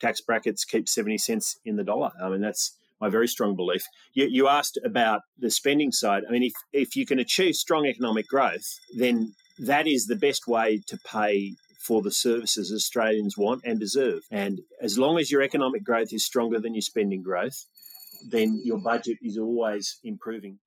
tax 0.00 0.20
brackets, 0.20 0.64
keep 0.64 0.88
70 0.88 1.18
cents 1.18 1.58
in 1.64 1.76
the 1.76 1.84
dollar. 1.84 2.10
I 2.22 2.28
mean, 2.28 2.40
that's 2.40 2.76
my 3.00 3.08
very 3.08 3.28
strong 3.28 3.56
belief. 3.56 3.84
You, 4.14 4.26
you 4.30 4.48
asked 4.48 4.78
about 4.84 5.22
the 5.38 5.50
spending 5.50 5.92
side. 5.92 6.22
I 6.26 6.32
mean, 6.32 6.42
if, 6.42 6.52
if 6.72 6.96
you 6.96 7.06
can 7.06 7.18
achieve 7.18 7.54
strong 7.54 7.86
economic 7.86 8.26
growth, 8.28 8.78
then 8.96 9.34
that 9.58 9.86
is 9.86 10.06
the 10.06 10.16
best 10.16 10.46
way 10.46 10.80
to 10.88 10.98
pay 10.98 11.54
for 11.86 12.02
the 12.02 12.10
services 12.10 12.72
Australians 12.74 13.36
want 13.38 13.62
and 13.64 13.78
deserve. 13.78 14.22
And 14.30 14.60
as 14.82 14.98
long 14.98 15.18
as 15.18 15.30
your 15.30 15.42
economic 15.42 15.84
growth 15.84 16.12
is 16.12 16.24
stronger 16.24 16.58
than 16.58 16.74
your 16.74 16.82
spending 16.82 17.22
growth, 17.22 17.64
then 18.30 18.60
your 18.64 18.78
budget 18.78 19.18
is 19.22 19.38
always 19.38 19.98
improving. 20.04 20.58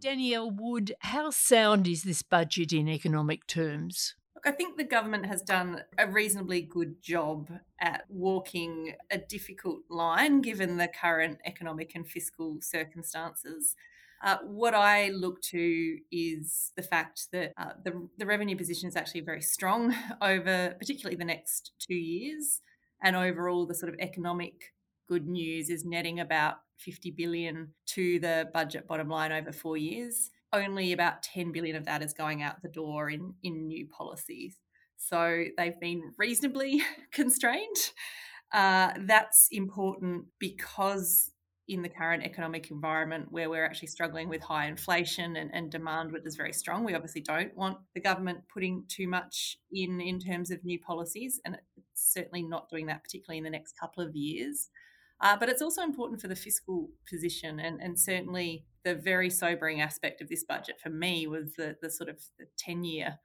Danielle 0.00 0.50
Wood, 0.50 0.94
how 1.00 1.30
sound 1.30 1.86
is 1.86 2.02
this 2.02 2.22
budget 2.22 2.72
in 2.72 2.88
economic 2.88 3.46
terms? 3.46 4.14
Look, 4.34 4.46
I 4.46 4.56
think 4.56 4.76
the 4.76 4.84
government 4.84 5.26
has 5.26 5.42
done 5.42 5.82
a 5.98 6.06
reasonably 6.06 6.62
good 6.62 7.02
job 7.02 7.50
at 7.78 8.04
walking 8.08 8.94
a 9.10 9.18
difficult 9.18 9.82
line 9.90 10.40
given 10.40 10.78
the 10.78 10.88
current 10.88 11.38
economic 11.44 11.94
and 11.94 12.08
fiscal 12.08 12.56
circumstances. 12.60 13.76
Uh, 14.22 14.36
what 14.44 14.74
I 14.74 15.08
look 15.08 15.40
to 15.42 15.98
is 16.12 16.72
the 16.76 16.82
fact 16.82 17.28
that 17.32 17.52
uh, 17.56 17.72
the, 17.84 18.08
the 18.18 18.26
revenue 18.26 18.56
position 18.56 18.88
is 18.88 18.96
actually 18.96 19.22
very 19.22 19.40
strong 19.40 19.94
over, 20.22 20.74
particularly 20.78 21.16
the 21.16 21.24
next 21.24 21.72
two 21.78 21.94
years, 21.94 22.60
and 23.02 23.16
overall 23.16 23.66
the 23.66 23.74
sort 23.74 23.92
of 23.92 23.98
economic 23.98 24.72
good 25.08 25.26
news 25.26 25.70
is 25.70 25.84
netting 25.84 26.20
about 26.20 26.56
50 26.78 27.10
billion 27.12 27.68
to 27.86 28.18
the 28.20 28.48
budget 28.52 28.86
bottom 28.86 29.08
line 29.08 29.32
over 29.32 29.52
four 29.52 29.76
years. 29.76 30.30
Only 30.52 30.92
about 30.92 31.22
10 31.22 31.52
billion 31.52 31.76
of 31.76 31.84
that 31.86 32.02
is 32.02 32.12
going 32.12 32.42
out 32.42 32.62
the 32.62 32.68
door 32.68 33.10
in, 33.10 33.34
in 33.42 33.68
new 33.68 33.86
policies. 33.86 34.56
So 34.96 35.44
they've 35.56 35.80
been 35.80 36.12
reasonably 36.18 36.82
constrained. 37.12 37.92
Uh, 38.52 38.92
that's 39.06 39.48
important 39.50 40.24
because 40.38 41.30
in 41.70 41.82
the 41.82 41.88
current 41.88 42.24
economic 42.24 42.70
environment 42.70 43.26
where 43.30 43.48
we're 43.48 43.64
actually 43.64 43.88
struggling 43.88 44.28
with 44.28 44.42
high 44.42 44.66
inflation 44.66 45.36
and, 45.36 45.50
and 45.54 45.70
demand 45.70 46.12
which 46.12 46.26
is 46.26 46.36
very 46.36 46.52
strong 46.52 46.84
we 46.84 46.94
obviously 46.94 47.20
don't 47.20 47.56
want 47.56 47.78
the 47.94 48.00
government 48.00 48.40
putting 48.52 48.84
too 48.88 49.08
much 49.08 49.56
in 49.72 50.00
in 50.00 50.18
terms 50.18 50.50
of 50.50 50.64
new 50.64 50.78
policies 50.80 51.40
and 51.44 51.56
it's 51.76 52.12
certainly 52.12 52.42
not 52.42 52.68
doing 52.68 52.86
that 52.86 53.02
particularly 53.02 53.38
in 53.38 53.44
the 53.44 53.50
next 53.50 53.78
couple 53.78 54.04
of 54.04 54.14
years 54.14 54.70
uh, 55.20 55.36
but 55.36 55.48
it's 55.48 55.62
also 55.62 55.82
important 55.82 56.20
for 56.20 56.28
the 56.28 56.36
fiscal 56.36 56.88
position, 57.08 57.60
and, 57.60 57.80
and 57.80 57.98
certainly 57.98 58.64
the 58.84 58.94
very 58.94 59.28
sobering 59.28 59.82
aspect 59.82 60.22
of 60.22 60.28
this 60.28 60.44
budget 60.44 60.76
for 60.82 60.88
me 60.88 61.26
was 61.26 61.52
the, 61.56 61.76
the 61.82 61.90
sort 61.90 62.08
of 62.08 62.16
10 62.58 62.84
year 62.84 63.18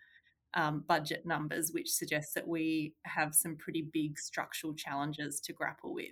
um, 0.55 0.83
budget 0.87 1.25
numbers, 1.25 1.71
which 1.71 1.89
suggests 1.89 2.33
that 2.33 2.47
we 2.47 2.93
have 3.05 3.33
some 3.33 3.55
pretty 3.55 3.87
big 3.93 4.19
structural 4.19 4.73
challenges 4.73 5.39
to 5.41 5.53
grapple 5.53 5.93
with. 5.93 6.11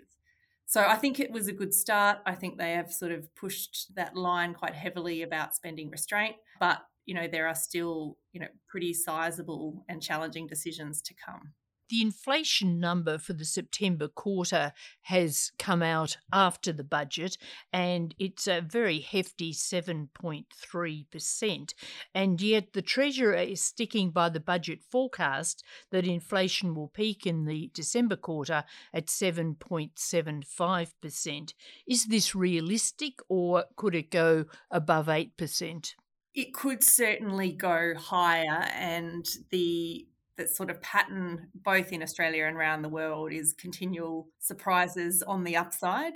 So 0.74 0.82
I 0.82 0.96
think 0.96 1.20
it 1.20 1.30
was 1.30 1.48
a 1.48 1.54
good 1.54 1.72
start. 1.72 2.18
I 2.26 2.34
think 2.34 2.58
they 2.58 2.72
have 2.72 2.92
sort 2.92 3.12
of 3.12 3.28
pushed 3.36 3.92
that 3.96 4.16
line 4.16 4.56
quite 4.56 4.74
heavily 4.74 5.22
about 5.22 5.54
spending 5.54 5.92
restraint, 5.92 6.36
but 6.60 6.80
you 7.06 7.14
know 7.14 7.28
there 7.28 7.48
are 7.48 7.54
still 7.54 8.18
you 8.32 8.40
know 8.40 8.48
pretty 8.68 8.92
sizable 8.92 9.86
and 9.88 10.02
challenging 10.02 10.48
decisions 10.48 11.00
to 11.04 11.14
come. 11.14 11.54
The 11.90 12.02
inflation 12.02 12.80
number 12.80 13.18
for 13.18 13.34
the 13.34 13.44
September 13.46 14.08
quarter 14.08 14.72
has 15.02 15.52
come 15.60 15.84
out 15.84 16.16
after 16.32 16.72
the 16.72 16.84
budget, 16.84 17.38
and 17.72 18.16
it's 18.18 18.48
a 18.48 18.62
very 18.62 19.00
hefty 19.00 19.54
7.3%. 19.54 21.74
And 22.16 22.42
yet, 22.42 22.74
the 22.74 22.82
Treasurer 22.82 23.36
is 23.36 23.62
sticking 23.62 24.10
by 24.12 24.30
the 24.30 24.40
budget 24.40 24.82
forecast 24.82 25.64
that 25.92 26.08
inflation 26.08 26.74
will 26.74 26.88
peak 26.88 27.28
in 27.28 27.44
the 27.46 27.70
December 27.74 28.16
quarter 28.16 28.64
at 28.94 29.08
7.75%. 29.08 31.54
Is 31.88 32.06
this 32.06 32.34
realistic, 32.34 33.20
or 33.30 33.66
could 33.76 33.94
it 33.94 34.10
go 34.10 34.46
above 34.72 35.08
8%? 35.08 35.96
It 36.34 36.54
could 36.54 36.82
certainly 36.84 37.52
go 37.52 37.94
higher, 37.96 38.64
and 38.74 39.28
the 39.52 40.08
that 40.38 40.50
sort 40.50 40.70
of 40.70 40.82
pattern 40.82 41.48
both 41.54 41.92
in 41.92 42.02
Australia 42.02 42.46
and 42.46 42.58
around 42.58 42.82
the 42.82 42.90
world 42.90 43.32
is 43.32 43.54
continual 43.54 44.28
surprises 44.40 45.24
on 45.26 45.44
the 45.44 45.56
upside. 45.56 46.14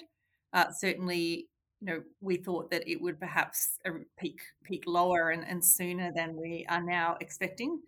Uh, 0.53 0.71
certainly, 0.71 1.47
you 1.81 1.87
know, 1.87 2.01
we 2.21 2.37
thought 2.37 2.71
that 2.71 2.87
it 2.87 3.01
would 3.01 3.19
perhaps 3.19 3.77
uh, 3.85 3.91
peak 4.17 4.39
peak 4.63 4.83
lower 4.87 5.29
and, 5.29 5.45
and 5.47 5.63
sooner 5.63 6.11
than 6.15 6.35
we 6.35 6.65
are 6.69 6.81
now 6.81 7.17
expecting. 7.21 7.79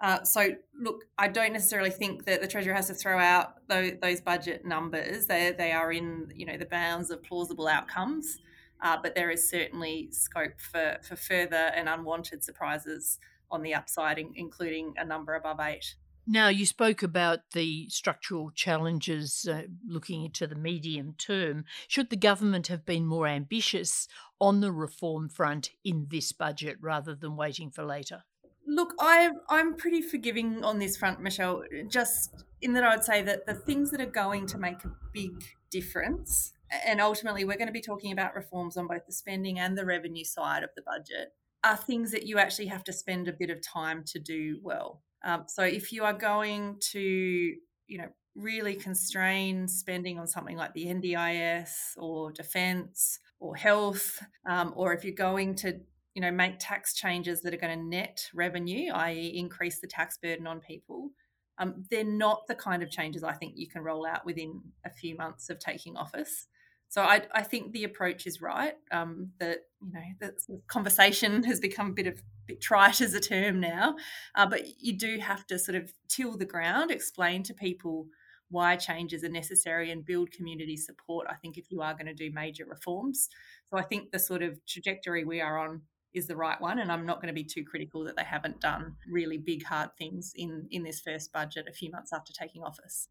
Uh, 0.00 0.22
so, 0.22 0.50
look, 0.80 1.04
I 1.18 1.28
don't 1.28 1.52
necessarily 1.52 1.90
think 1.90 2.24
that 2.24 2.40
the 2.40 2.48
treasurer 2.48 2.74
has 2.74 2.88
to 2.88 2.94
throw 2.94 3.18
out 3.18 3.54
those, 3.68 3.92
those 4.02 4.20
budget 4.20 4.64
numbers. 4.64 5.26
They 5.26 5.54
they 5.56 5.72
are 5.72 5.92
in 5.92 6.32
you 6.34 6.46
know 6.46 6.56
the 6.56 6.66
bounds 6.66 7.10
of 7.10 7.22
plausible 7.22 7.68
outcomes, 7.68 8.38
uh, 8.82 8.96
but 9.02 9.14
there 9.14 9.30
is 9.30 9.48
certainly 9.48 10.08
scope 10.12 10.60
for 10.60 10.98
for 11.06 11.16
further 11.16 11.72
and 11.74 11.88
unwanted 11.88 12.42
surprises 12.42 13.18
on 13.50 13.62
the 13.62 13.74
upside, 13.74 14.18
including 14.18 14.94
a 14.96 15.04
number 15.04 15.34
above 15.34 15.60
eight. 15.60 15.94
Now, 16.26 16.48
you 16.48 16.64
spoke 16.64 17.02
about 17.02 17.40
the 17.52 17.86
structural 17.90 18.50
challenges 18.50 19.46
uh, 19.50 19.64
looking 19.86 20.24
into 20.24 20.46
the 20.46 20.54
medium 20.54 21.14
term. 21.18 21.66
Should 21.86 22.08
the 22.08 22.16
government 22.16 22.68
have 22.68 22.86
been 22.86 23.04
more 23.04 23.26
ambitious 23.26 24.08
on 24.40 24.60
the 24.60 24.72
reform 24.72 25.28
front 25.28 25.70
in 25.84 26.06
this 26.10 26.32
budget 26.32 26.78
rather 26.80 27.14
than 27.14 27.36
waiting 27.36 27.70
for 27.70 27.84
later? 27.84 28.24
Look, 28.66 28.94
I, 28.98 29.30
I'm 29.50 29.76
pretty 29.76 30.00
forgiving 30.00 30.64
on 30.64 30.78
this 30.78 30.96
front, 30.96 31.20
Michelle, 31.20 31.62
just 31.88 32.44
in 32.62 32.72
that 32.72 32.84
I 32.84 32.96
would 32.96 33.04
say 33.04 33.20
that 33.20 33.44
the 33.44 33.54
things 33.54 33.90
that 33.90 34.00
are 34.00 34.06
going 34.06 34.46
to 34.46 34.58
make 34.58 34.82
a 34.84 34.92
big 35.12 35.44
difference, 35.70 36.54
and 36.86 37.02
ultimately 37.02 37.44
we're 37.44 37.58
going 37.58 37.66
to 37.66 37.72
be 37.72 37.82
talking 37.82 38.12
about 38.12 38.34
reforms 38.34 38.78
on 38.78 38.86
both 38.86 39.04
the 39.06 39.12
spending 39.12 39.58
and 39.58 39.76
the 39.76 39.84
revenue 39.84 40.24
side 40.24 40.62
of 40.62 40.70
the 40.74 40.82
budget, 40.82 41.34
are 41.64 41.76
things 41.76 42.10
that 42.12 42.26
you 42.26 42.38
actually 42.38 42.66
have 42.66 42.84
to 42.84 42.92
spend 42.92 43.26
a 43.26 43.32
bit 43.32 43.50
of 43.50 43.60
time 43.62 44.04
to 44.06 44.18
do 44.18 44.58
well. 44.62 45.02
Um, 45.24 45.44
so 45.48 45.62
if 45.62 45.92
you 45.92 46.04
are 46.04 46.12
going 46.12 46.76
to, 46.92 47.00
you 47.00 47.98
know, 47.98 48.08
really 48.34 48.74
constrain 48.74 49.66
spending 49.68 50.18
on 50.18 50.26
something 50.26 50.56
like 50.56 50.74
the 50.74 50.86
NDIS 50.86 51.70
or 51.96 52.32
defence 52.32 53.18
or 53.40 53.56
health, 53.56 54.22
um, 54.46 54.72
or 54.76 54.92
if 54.92 55.04
you're 55.04 55.14
going 55.14 55.54
to, 55.56 55.80
you 56.14 56.20
know, 56.20 56.30
make 56.30 56.56
tax 56.58 56.94
changes 56.94 57.40
that 57.42 57.54
are 57.54 57.58
going 57.58 57.78
to 57.78 57.84
net 57.84 58.28
revenue, 58.34 58.92
i.e., 58.92 59.38
increase 59.38 59.80
the 59.80 59.86
tax 59.86 60.18
burden 60.18 60.46
on 60.46 60.60
people, 60.60 61.10
um, 61.58 61.84
they're 61.90 62.04
not 62.04 62.42
the 62.48 62.54
kind 62.54 62.82
of 62.82 62.90
changes 62.90 63.22
I 63.22 63.32
think 63.32 63.54
you 63.56 63.68
can 63.68 63.82
roll 63.82 64.04
out 64.04 64.26
within 64.26 64.60
a 64.84 64.90
few 64.90 65.16
months 65.16 65.48
of 65.48 65.58
taking 65.58 65.96
office. 65.96 66.48
So 66.88 67.02
I, 67.02 67.22
I 67.32 67.42
think 67.42 67.72
the 67.72 67.84
approach 67.84 68.26
is 68.26 68.40
right. 68.40 68.74
Um, 68.92 69.30
that 69.40 69.58
you 69.82 69.92
know 69.92 70.00
the 70.20 70.40
sort 70.40 70.58
of 70.58 70.66
conversation 70.66 71.42
has 71.44 71.60
become 71.60 71.90
a 71.90 71.94
bit 71.94 72.06
of 72.06 72.22
bit 72.46 72.60
trite 72.60 73.00
as 73.00 73.14
a 73.14 73.20
term 73.20 73.58
now, 73.58 73.96
uh, 74.34 74.46
but 74.46 74.62
you 74.78 74.96
do 74.96 75.18
have 75.18 75.46
to 75.46 75.58
sort 75.58 75.76
of 75.76 75.92
till 76.08 76.36
the 76.36 76.44
ground, 76.44 76.90
explain 76.90 77.42
to 77.42 77.54
people 77.54 78.06
why 78.50 78.76
changes 78.76 79.24
are 79.24 79.30
necessary, 79.30 79.90
and 79.90 80.04
build 80.04 80.30
community 80.30 80.76
support. 80.76 81.26
I 81.28 81.34
think 81.34 81.56
if 81.56 81.70
you 81.70 81.80
are 81.80 81.94
going 81.94 82.06
to 82.06 82.14
do 82.14 82.30
major 82.32 82.66
reforms, 82.66 83.28
so 83.70 83.78
I 83.78 83.82
think 83.82 84.10
the 84.10 84.18
sort 84.18 84.42
of 84.42 84.64
trajectory 84.66 85.24
we 85.24 85.40
are 85.40 85.58
on 85.58 85.82
is 86.12 86.28
the 86.28 86.36
right 86.36 86.60
one, 86.60 86.78
and 86.78 86.92
I'm 86.92 87.06
not 87.06 87.16
going 87.20 87.34
to 87.34 87.34
be 87.34 87.44
too 87.44 87.64
critical 87.64 88.04
that 88.04 88.16
they 88.16 88.24
haven't 88.24 88.60
done 88.60 88.94
really 89.10 89.38
big 89.38 89.64
hard 89.64 89.90
things 89.98 90.32
in 90.36 90.68
in 90.70 90.84
this 90.84 91.00
first 91.00 91.32
budget 91.32 91.66
a 91.68 91.72
few 91.72 91.90
months 91.90 92.12
after 92.12 92.32
taking 92.32 92.62
office. 92.62 93.08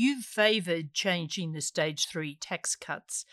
You've 0.00 0.24
favoured 0.24 0.94
changing 0.94 1.50
the 1.50 1.60
stage 1.60 2.06
three 2.06 2.36
tax 2.36 2.76
cuts, 2.76 3.24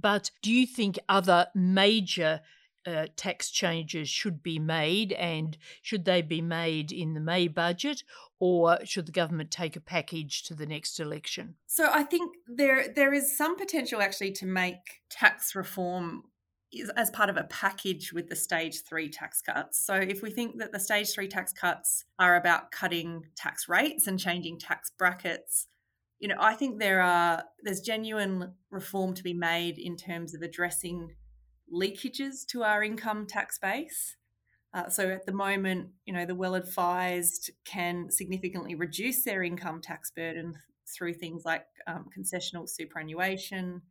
but 0.00 0.30
do 0.40 0.50
you 0.50 0.66
think 0.66 0.98
other 1.06 1.48
major 1.54 2.40
uh, 2.86 3.08
tax 3.14 3.50
changes 3.50 4.08
should 4.08 4.42
be 4.42 4.58
made, 4.58 5.12
and 5.12 5.58
should 5.82 6.06
they 6.06 6.22
be 6.22 6.40
made 6.40 6.92
in 6.92 7.12
the 7.12 7.20
May 7.20 7.46
budget, 7.46 8.04
or 8.40 8.78
should 8.86 9.04
the 9.04 9.12
government 9.12 9.50
take 9.50 9.76
a 9.76 9.80
package 9.80 10.44
to 10.44 10.54
the 10.54 10.64
next 10.64 10.98
election? 10.98 11.56
So 11.66 11.90
I 11.92 12.04
think 12.04 12.34
there 12.48 12.88
there 12.88 13.12
is 13.12 13.36
some 13.36 13.54
potential 13.58 14.00
actually 14.00 14.32
to 14.32 14.46
make 14.46 15.02
tax 15.10 15.54
reform 15.54 16.22
as 16.96 17.10
part 17.10 17.28
of 17.28 17.36
a 17.36 17.44
package 17.44 18.14
with 18.14 18.30
the 18.30 18.36
stage 18.36 18.82
three 18.82 19.10
tax 19.10 19.42
cuts. 19.42 19.78
So, 19.78 19.92
if 19.92 20.22
we 20.22 20.30
think 20.30 20.56
that 20.58 20.72
the 20.72 20.80
stage 20.80 21.12
three 21.12 21.28
tax 21.28 21.52
cuts 21.52 22.06
are 22.18 22.36
about 22.36 22.70
cutting 22.70 23.26
tax 23.36 23.68
rates 23.68 24.06
and 24.06 24.18
changing 24.18 24.58
tax 24.58 24.90
brackets, 24.98 25.66
you 26.18 26.28
know, 26.28 26.36
I 26.38 26.54
think 26.54 26.78
there 26.78 27.02
are 27.02 27.44
there's 27.62 27.80
genuine 27.80 28.54
reform 28.70 29.14
to 29.14 29.22
be 29.22 29.34
made 29.34 29.78
in 29.78 29.96
terms 29.96 30.34
of 30.34 30.42
addressing 30.42 31.14
leakages 31.72 32.46
to 32.48 32.62
our 32.62 32.82
income 32.82 33.26
tax 33.26 33.58
base. 33.58 34.16
Uh, 34.72 34.88
so 34.88 35.08
at 35.10 35.24
the 35.24 35.32
moment, 35.32 35.88
you 36.04 36.12
know, 36.12 36.26
the 36.26 36.34
well 36.34 36.54
advised 36.54 37.50
can 37.64 38.10
significantly 38.10 38.74
reduce 38.74 39.24
their 39.24 39.42
income 39.42 39.80
tax 39.80 40.10
burden 40.10 40.54
through 40.96 41.14
things 41.14 41.44
like 41.44 41.66
um, 41.86 42.06
concessional 42.16 42.68
superannuation, 42.68 43.82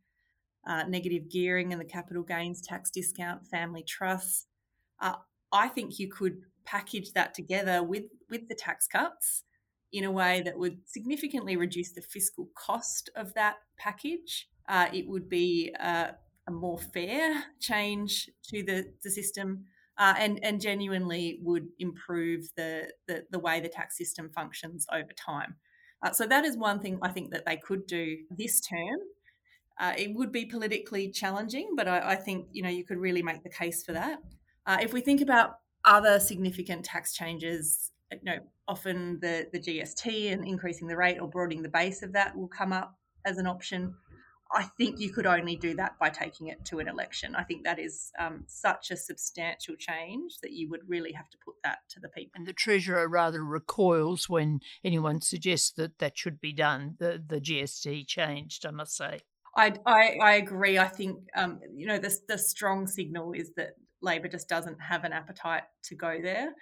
uh, 0.66 0.84
negative 0.84 1.30
gearing 1.30 1.72
and 1.72 1.80
the 1.80 1.86
capital 1.86 2.22
gains 2.22 2.60
tax 2.62 2.90
discount, 2.90 3.46
family 3.46 3.82
trusts. 3.82 4.46
Uh, 5.00 5.14
I 5.52 5.68
think 5.68 5.98
you 5.98 6.10
could 6.10 6.42
package 6.64 7.12
that 7.12 7.34
together 7.34 7.82
with 7.82 8.04
with 8.30 8.48
the 8.48 8.54
tax 8.54 8.86
cuts 8.86 9.44
in 9.94 10.04
a 10.04 10.10
way 10.10 10.42
that 10.42 10.58
would 10.58 10.78
significantly 10.86 11.56
reduce 11.56 11.92
the 11.92 12.02
fiscal 12.02 12.48
cost 12.56 13.08
of 13.14 13.32
that 13.34 13.56
package. 13.78 14.48
Uh, 14.68 14.86
it 14.92 15.08
would 15.08 15.28
be 15.28 15.72
uh, 15.78 16.08
a 16.48 16.50
more 16.50 16.78
fair 16.78 17.44
change 17.60 18.28
to 18.42 18.64
the, 18.64 18.92
the 19.04 19.10
system 19.10 19.64
uh, 19.96 20.14
and, 20.18 20.40
and 20.42 20.60
genuinely 20.60 21.38
would 21.42 21.68
improve 21.78 22.48
the, 22.56 22.90
the, 23.06 23.24
the, 23.30 23.38
way 23.38 23.60
the 23.60 23.68
tax 23.68 23.96
system 23.96 24.28
functions 24.34 24.84
over 24.92 25.12
time. 25.16 25.54
Uh, 26.02 26.10
so 26.10 26.26
that 26.26 26.44
is 26.44 26.56
one 26.56 26.80
thing 26.80 26.98
I 27.00 27.10
think 27.10 27.30
that 27.30 27.46
they 27.46 27.56
could 27.56 27.86
do 27.86 28.16
this 28.30 28.60
term. 28.60 28.98
Uh, 29.78 29.92
it 29.96 30.12
would 30.14 30.32
be 30.32 30.44
politically 30.44 31.10
challenging, 31.10 31.74
but 31.76 31.86
I, 31.86 32.10
I, 32.12 32.16
think 32.16 32.46
you 32.52 32.62
know 32.62 32.68
you 32.68 32.84
could 32.84 32.98
really 32.98 33.22
make 33.22 33.42
the 33.42 33.50
case 33.50 33.82
for 33.82 33.92
that. 33.92 34.18
Uh, 34.66 34.78
if 34.80 34.92
we 34.92 35.00
think 35.00 35.20
about 35.20 35.58
other 35.84 36.20
significant 36.20 36.84
tax 36.84 37.12
changes, 37.12 37.90
you 38.12 38.18
know, 38.22 38.38
often 38.68 39.18
the, 39.20 39.46
the 39.52 39.60
GST 39.60 40.32
and 40.32 40.46
increasing 40.46 40.88
the 40.88 40.96
rate 40.96 41.18
or 41.20 41.28
broadening 41.28 41.62
the 41.62 41.68
base 41.68 42.02
of 42.02 42.12
that 42.12 42.36
will 42.36 42.48
come 42.48 42.72
up 42.72 42.96
as 43.24 43.38
an 43.38 43.46
option. 43.46 43.94
I 44.52 44.64
think 44.78 45.00
you 45.00 45.10
could 45.10 45.26
only 45.26 45.56
do 45.56 45.74
that 45.76 45.98
by 45.98 46.10
taking 46.10 46.46
it 46.46 46.64
to 46.66 46.78
an 46.78 46.86
election. 46.86 47.34
I 47.34 47.42
think 47.42 47.64
that 47.64 47.78
is 47.78 48.12
um, 48.18 48.44
such 48.46 48.90
a 48.90 48.96
substantial 48.96 49.74
change 49.76 50.38
that 50.42 50.52
you 50.52 50.68
would 50.70 50.82
really 50.86 51.12
have 51.12 51.28
to 51.30 51.38
put 51.44 51.54
that 51.64 51.78
to 51.90 52.00
the 52.00 52.08
people. 52.08 52.32
And 52.36 52.46
the 52.46 52.52
Treasurer 52.52 53.08
rather 53.08 53.44
recoils 53.44 54.28
when 54.28 54.60
anyone 54.84 55.20
suggests 55.20 55.72
that 55.72 55.98
that 55.98 56.16
should 56.16 56.40
be 56.40 56.52
done, 56.52 56.96
the, 56.98 57.22
the 57.26 57.40
GST 57.40 58.06
changed, 58.06 58.64
I 58.64 58.70
must 58.70 58.96
say. 58.96 59.20
I, 59.56 59.72
I, 59.86 60.18
I 60.22 60.34
agree. 60.34 60.78
I 60.78 60.88
think, 60.88 61.18
um, 61.34 61.60
you 61.74 61.86
know, 61.86 61.98
the, 61.98 62.16
the 62.28 62.38
strong 62.38 62.86
signal 62.86 63.32
is 63.32 63.52
that 63.56 63.70
Labor 64.02 64.28
just 64.28 64.48
doesn't 64.48 64.80
have 64.80 65.04
an 65.04 65.12
appetite 65.12 65.64
to 65.84 65.94
go 65.94 66.18
there. 66.22 66.52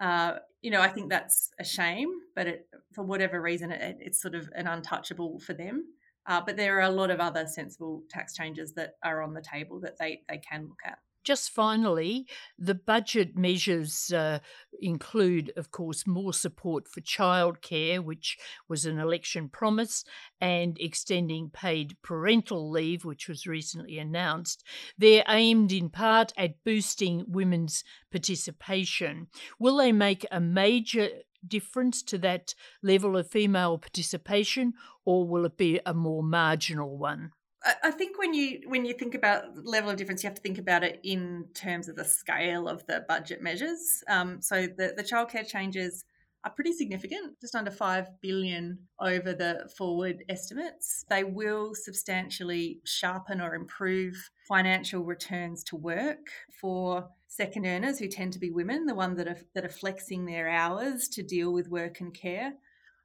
Uh, 0.00 0.36
you 0.62 0.70
know, 0.70 0.80
I 0.80 0.88
think 0.88 1.10
that's 1.10 1.50
a 1.58 1.64
shame, 1.64 2.10
but 2.34 2.46
it, 2.46 2.68
for 2.92 3.04
whatever 3.04 3.40
reason, 3.40 3.70
it, 3.70 3.98
it's 4.00 4.20
sort 4.20 4.34
of 4.34 4.48
an 4.54 4.66
untouchable 4.66 5.38
for 5.40 5.52
them. 5.52 5.84
Uh, 6.26 6.40
but 6.44 6.56
there 6.56 6.78
are 6.78 6.82
a 6.82 6.90
lot 6.90 7.10
of 7.10 7.20
other 7.20 7.46
sensible 7.46 8.02
tax 8.08 8.34
changes 8.34 8.72
that 8.74 8.94
are 9.02 9.22
on 9.22 9.34
the 9.34 9.42
table 9.42 9.80
that 9.80 9.98
they, 9.98 10.22
they 10.28 10.38
can 10.38 10.62
look 10.62 10.80
at. 10.84 10.98
Just 11.22 11.50
finally, 11.50 12.26
the 12.58 12.74
budget 12.74 13.36
measures 13.36 14.10
uh, 14.12 14.38
include, 14.80 15.52
of 15.56 15.70
course, 15.70 16.06
more 16.06 16.32
support 16.32 16.88
for 16.88 17.02
childcare, 17.02 18.02
which 18.02 18.38
was 18.68 18.86
an 18.86 18.98
election 18.98 19.48
promise, 19.48 20.04
and 20.40 20.78
extending 20.80 21.50
paid 21.50 21.96
parental 22.02 22.70
leave, 22.70 23.04
which 23.04 23.28
was 23.28 23.46
recently 23.46 23.98
announced. 23.98 24.64
They're 24.96 25.24
aimed 25.28 25.72
in 25.72 25.90
part 25.90 26.32
at 26.38 26.64
boosting 26.64 27.24
women's 27.28 27.84
participation. 28.10 29.28
Will 29.58 29.76
they 29.76 29.92
make 29.92 30.24
a 30.30 30.40
major 30.40 31.08
difference 31.46 32.02
to 32.04 32.18
that 32.18 32.54
level 32.82 33.16
of 33.16 33.30
female 33.30 33.78
participation, 33.78 34.72
or 35.04 35.26
will 35.26 35.44
it 35.44 35.56
be 35.56 35.80
a 35.84 35.92
more 35.92 36.22
marginal 36.22 36.96
one? 36.96 37.32
I 37.82 37.90
think 37.90 38.18
when 38.18 38.32
you 38.32 38.60
when 38.66 38.86
you 38.86 38.94
think 38.94 39.14
about 39.14 39.66
level 39.66 39.90
of 39.90 39.96
difference, 39.96 40.22
you 40.22 40.28
have 40.28 40.36
to 40.36 40.42
think 40.42 40.58
about 40.58 40.82
it 40.82 41.00
in 41.02 41.46
terms 41.54 41.88
of 41.88 41.96
the 41.96 42.04
scale 42.04 42.68
of 42.68 42.86
the 42.86 43.04
budget 43.06 43.42
measures. 43.42 44.02
Um, 44.08 44.40
so 44.40 44.66
the 44.66 44.94
the 44.96 45.04
childcare 45.04 45.46
changes 45.46 46.04
are 46.44 46.50
pretty 46.50 46.72
significant, 46.72 47.38
just 47.40 47.54
under 47.54 47.70
5 47.70 48.08
billion 48.22 48.78
over 48.98 49.34
the 49.34 49.70
forward 49.76 50.24
estimates. 50.28 51.04
They 51.10 51.22
will 51.22 51.74
substantially 51.74 52.80
sharpen 52.84 53.42
or 53.42 53.54
improve 53.54 54.30
financial 54.48 55.04
returns 55.04 55.62
to 55.64 55.76
work 55.76 56.30
for 56.60 57.10
second 57.26 57.66
earners 57.66 57.98
who 57.98 58.08
tend 58.08 58.32
to 58.32 58.38
be 58.38 58.50
women, 58.50 58.86
the 58.86 58.94
ones 58.94 59.18
that 59.18 59.28
are 59.28 59.38
that 59.54 59.64
are 59.64 59.68
flexing 59.68 60.24
their 60.24 60.48
hours 60.48 61.08
to 61.08 61.22
deal 61.22 61.52
with 61.52 61.68
work 61.68 62.00
and 62.00 62.14
care. 62.14 62.54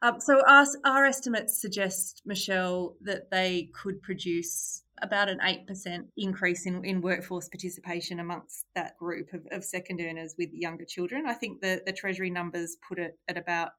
Um, 0.01 0.19
so 0.19 0.41
our, 0.47 0.65
our 0.85 1.05
estimates 1.05 1.59
suggest, 1.59 2.21
Michelle, 2.25 2.95
that 3.01 3.31
they 3.31 3.69
could 3.73 4.01
produce 4.01 4.83
about 5.01 5.29
an 5.29 5.39
8% 5.39 6.05
increase 6.17 6.65
in, 6.65 6.83
in 6.85 7.01
workforce 7.01 7.49
participation 7.49 8.19
amongst 8.19 8.65
that 8.75 8.97
group 8.97 9.33
of, 9.33 9.45
of 9.51 9.63
second 9.63 9.99
earners 10.01 10.35
with 10.37 10.49
younger 10.53 10.85
children. 10.85 11.25
I 11.27 11.33
think 11.33 11.61
the, 11.61 11.81
the 11.85 11.91
Treasury 11.91 12.29
numbers 12.29 12.77
put 12.87 12.99
it 12.99 13.17
at 13.27 13.37
about 13.37 13.71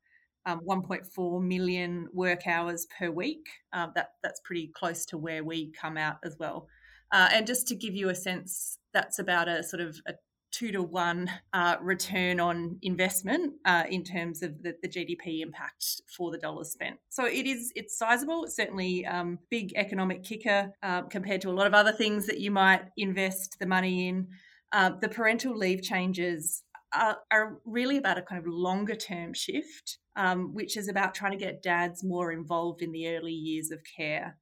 um, 0.44 0.61
1.4 0.68 1.42
million 1.42 2.09
work 2.12 2.46
hours 2.46 2.87
per 2.98 3.11
week. 3.11 3.46
Uh, 3.72 3.88
that, 3.94 4.12
that's 4.22 4.40
pretty 4.44 4.70
close 4.74 5.07
to 5.07 5.18
where 5.18 5.42
we 5.42 5.72
come 5.72 5.96
out 5.96 6.16
as 6.24 6.37
well. 6.38 6.68
Uh, 7.12 7.29
and 7.33 7.46
just 7.46 7.68
to 7.68 7.74
give 7.74 7.94
you 7.94 8.09
a 8.09 8.14
sense, 8.14 8.79
that's 8.92 9.18
about 9.18 9.48
a 9.48 9.62
sort 9.62 9.81
of 9.81 9.96
a 10.07 10.14
two 10.57 10.73
to 10.73 10.83
one 10.83 11.31
uh, 11.53 11.77
return 11.83 12.40
on 12.40 12.79
investment 12.83 13.53
uh, 13.66 13.85
in 13.90 14.03
terms 14.03 14.42
of 14.42 14.62
the, 14.62 14.75
the, 14.83 14.88
GDP 14.88 15.42
impact 15.42 16.01
for 16.16 16.31
the 16.31 16.38
dollars 16.38 16.71
spent. 16.71 16.97
So 17.11 17.27
it 17.27 17.47
is 17.47 17.73
it's 17.77 17.99
sizable. 17.99 18.45
It's 18.45 18.57
certainly 18.57 19.05
um, 19.05 19.38
big 19.51 19.75
economic 19.77 20.25
kicker 20.25 20.73
uh, 20.83 21.03
compared 21.03 21.42
to 21.42 21.51
a 21.51 21.53
lot 21.53 21.66
of 21.66 21.75
other 21.75 21.92
things 21.92 22.27
that 22.27 22.40
you 22.40 22.51
might 22.51 22.85
invest 22.97 23.59
the 23.61 23.66
money 23.66 24.09
in. 24.09 24.29
Uh, 24.73 24.92
the 25.01 25.09
parental 25.09 25.57
leave 25.57 25.83
changes 25.83 26.62
are, 26.95 27.19
are, 27.31 27.59
really 27.66 27.99
about 27.99 28.19
a 28.19 28.23
kind 28.23 28.40
of 28.40 28.47
longer 28.47 28.95
term 28.95 29.35
shift, 29.35 29.99
um, 30.16 30.55
which 30.55 30.77
is 30.77 30.88
about 30.88 31.14
trying 31.14 31.33
to 31.33 31.45
get 31.45 31.62
dads 31.62 32.03
more 32.03 32.33
involved 32.33 32.81
in 32.81 32.92
the 32.92 33.09
early 33.09 33.33
years 33.33 33.71
of 33.71 33.81
care. 33.97 34.38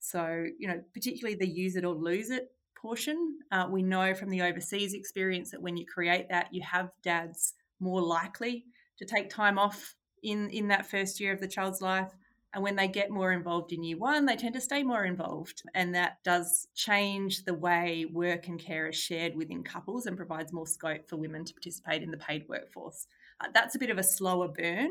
So, 0.00 0.46
you 0.58 0.68
know, 0.68 0.80
particularly 0.94 1.36
the 1.36 1.48
use 1.48 1.76
it 1.76 1.84
or 1.84 1.94
lose 1.94 2.30
it 2.30 2.48
portion. 2.80 3.38
Uh, 3.50 3.66
we 3.70 3.82
know 3.82 4.14
from 4.14 4.30
the 4.30 4.42
overseas 4.42 4.94
experience 4.94 5.50
that 5.50 5.62
when 5.62 5.76
you 5.76 5.84
create 5.86 6.28
that, 6.28 6.52
you 6.52 6.62
have 6.62 6.90
dads 7.02 7.54
more 7.80 8.00
likely 8.00 8.64
to 8.98 9.04
take 9.04 9.30
time 9.30 9.58
off 9.58 9.94
in, 10.22 10.48
in 10.50 10.68
that 10.68 10.86
first 10.86 11.20
year 11.20 11.32
of 11.32 11.40
the 11.40 11.48
child's 11.48 11.80
life. 11.80 12.10
And 12.54 12.62
when 12.62 12.76
they 12.76 12.88
get 12.88 13.10
more 13.10 13.32
involved 13.32 13.72
in 13.72 13.84
year 13.84 13.98
one, 13.98 14.24
they 14.24 14.34
tend 14.34 14.54
to 14.54 14.60
stay 14.60 14.82
more 14.82 15.04
involved. 15.04 15.62
And 15.74 15.94
that 15.94 16.18
does 16.24 16.68
change 16.74 17.44
the 17.44 17.52
way 17.54 18.06
work 18.10 18.48
and 18.48 18.58
care 18.58 18.88
is 18.88 18.96
shared 18.96 19.36
within 19.36 19.62
couples 19.62 20.06
and 20.06 20.16
provides 20.16 20.52
more 20.52 20.66
scope 20.66 21.08
for 21.08 21.16
women 21.16 21.44
to 21.44 21.52
participate 21.52 22.02
in 22.02 22.10
the 22.10 22.16
paid 22.16 22.48
workforce. 22.48 23.06
Uh, 23.40 23.48
that's 23.52 23.74
a 23.74 23.78
bit 23.78 23.90
of 23.90 23.98
a 23.98 24.02
slower 24.02 24.48
burn, 24.48 24.90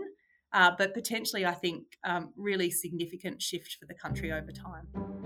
uh, 0.54 0.72
but 0.78 0.94
potentially, 0.94 1.46
I 1.46 1.54
think, 1.54 1.98
um, 2.04 2.32
really 2.38 2.70
significant 2.70 3.42
shift 3.42 3.78
for 3.80 3.86
the 3.86 3.96
country 3.96 4.32
over 4.32 4.52
time. 4.52 5.17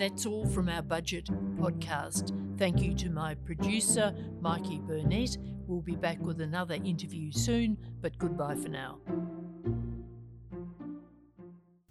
That's 0.00 0.24
all 0.24 0.46
from 0.46 0.70
our 0.70 0.80
budget 0.80 1.26
podcast. 1.58 2.32
Thank 2.56 2.80
you 2.80 2.94
to 2.94 3.10
my 3.10 3.34
producer, 3.34 4.14
Mikey 4.40 4.78
Burnett. 4.78 5.36
We'll 5.66 5.82
be 5.82 5.94
back 5.94 6.18
with 6.20 6.40
another 6.40 6.76
interview 6.76 7.30
soon, 7.30 7.76
but 8.00 8.16
goodbye 8.16 8.54
for 8.54 8.70
now. 8.70 8.96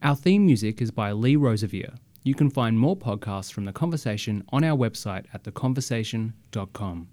Our 0.01 0.15
theme 0.15 0.43
music 0.43 0.81
is 0.81 0.89
by 0.89 1.11
Lee 1.11 1.35
Rosevere. 1.35 1.93
You 2.23 2.33
can 2.33 2.49
find 2.49 2.79
more 2.79 2.97
podcasts 2.97 3.53
from 3.53 3.65
The 3.65 3.73
Conversation 3.73 4.43
on 4.49 4.63
our 4.63 4.75
website 4.75 5.25
at 5.31 5.43
theconversation.com. 5.43 7.07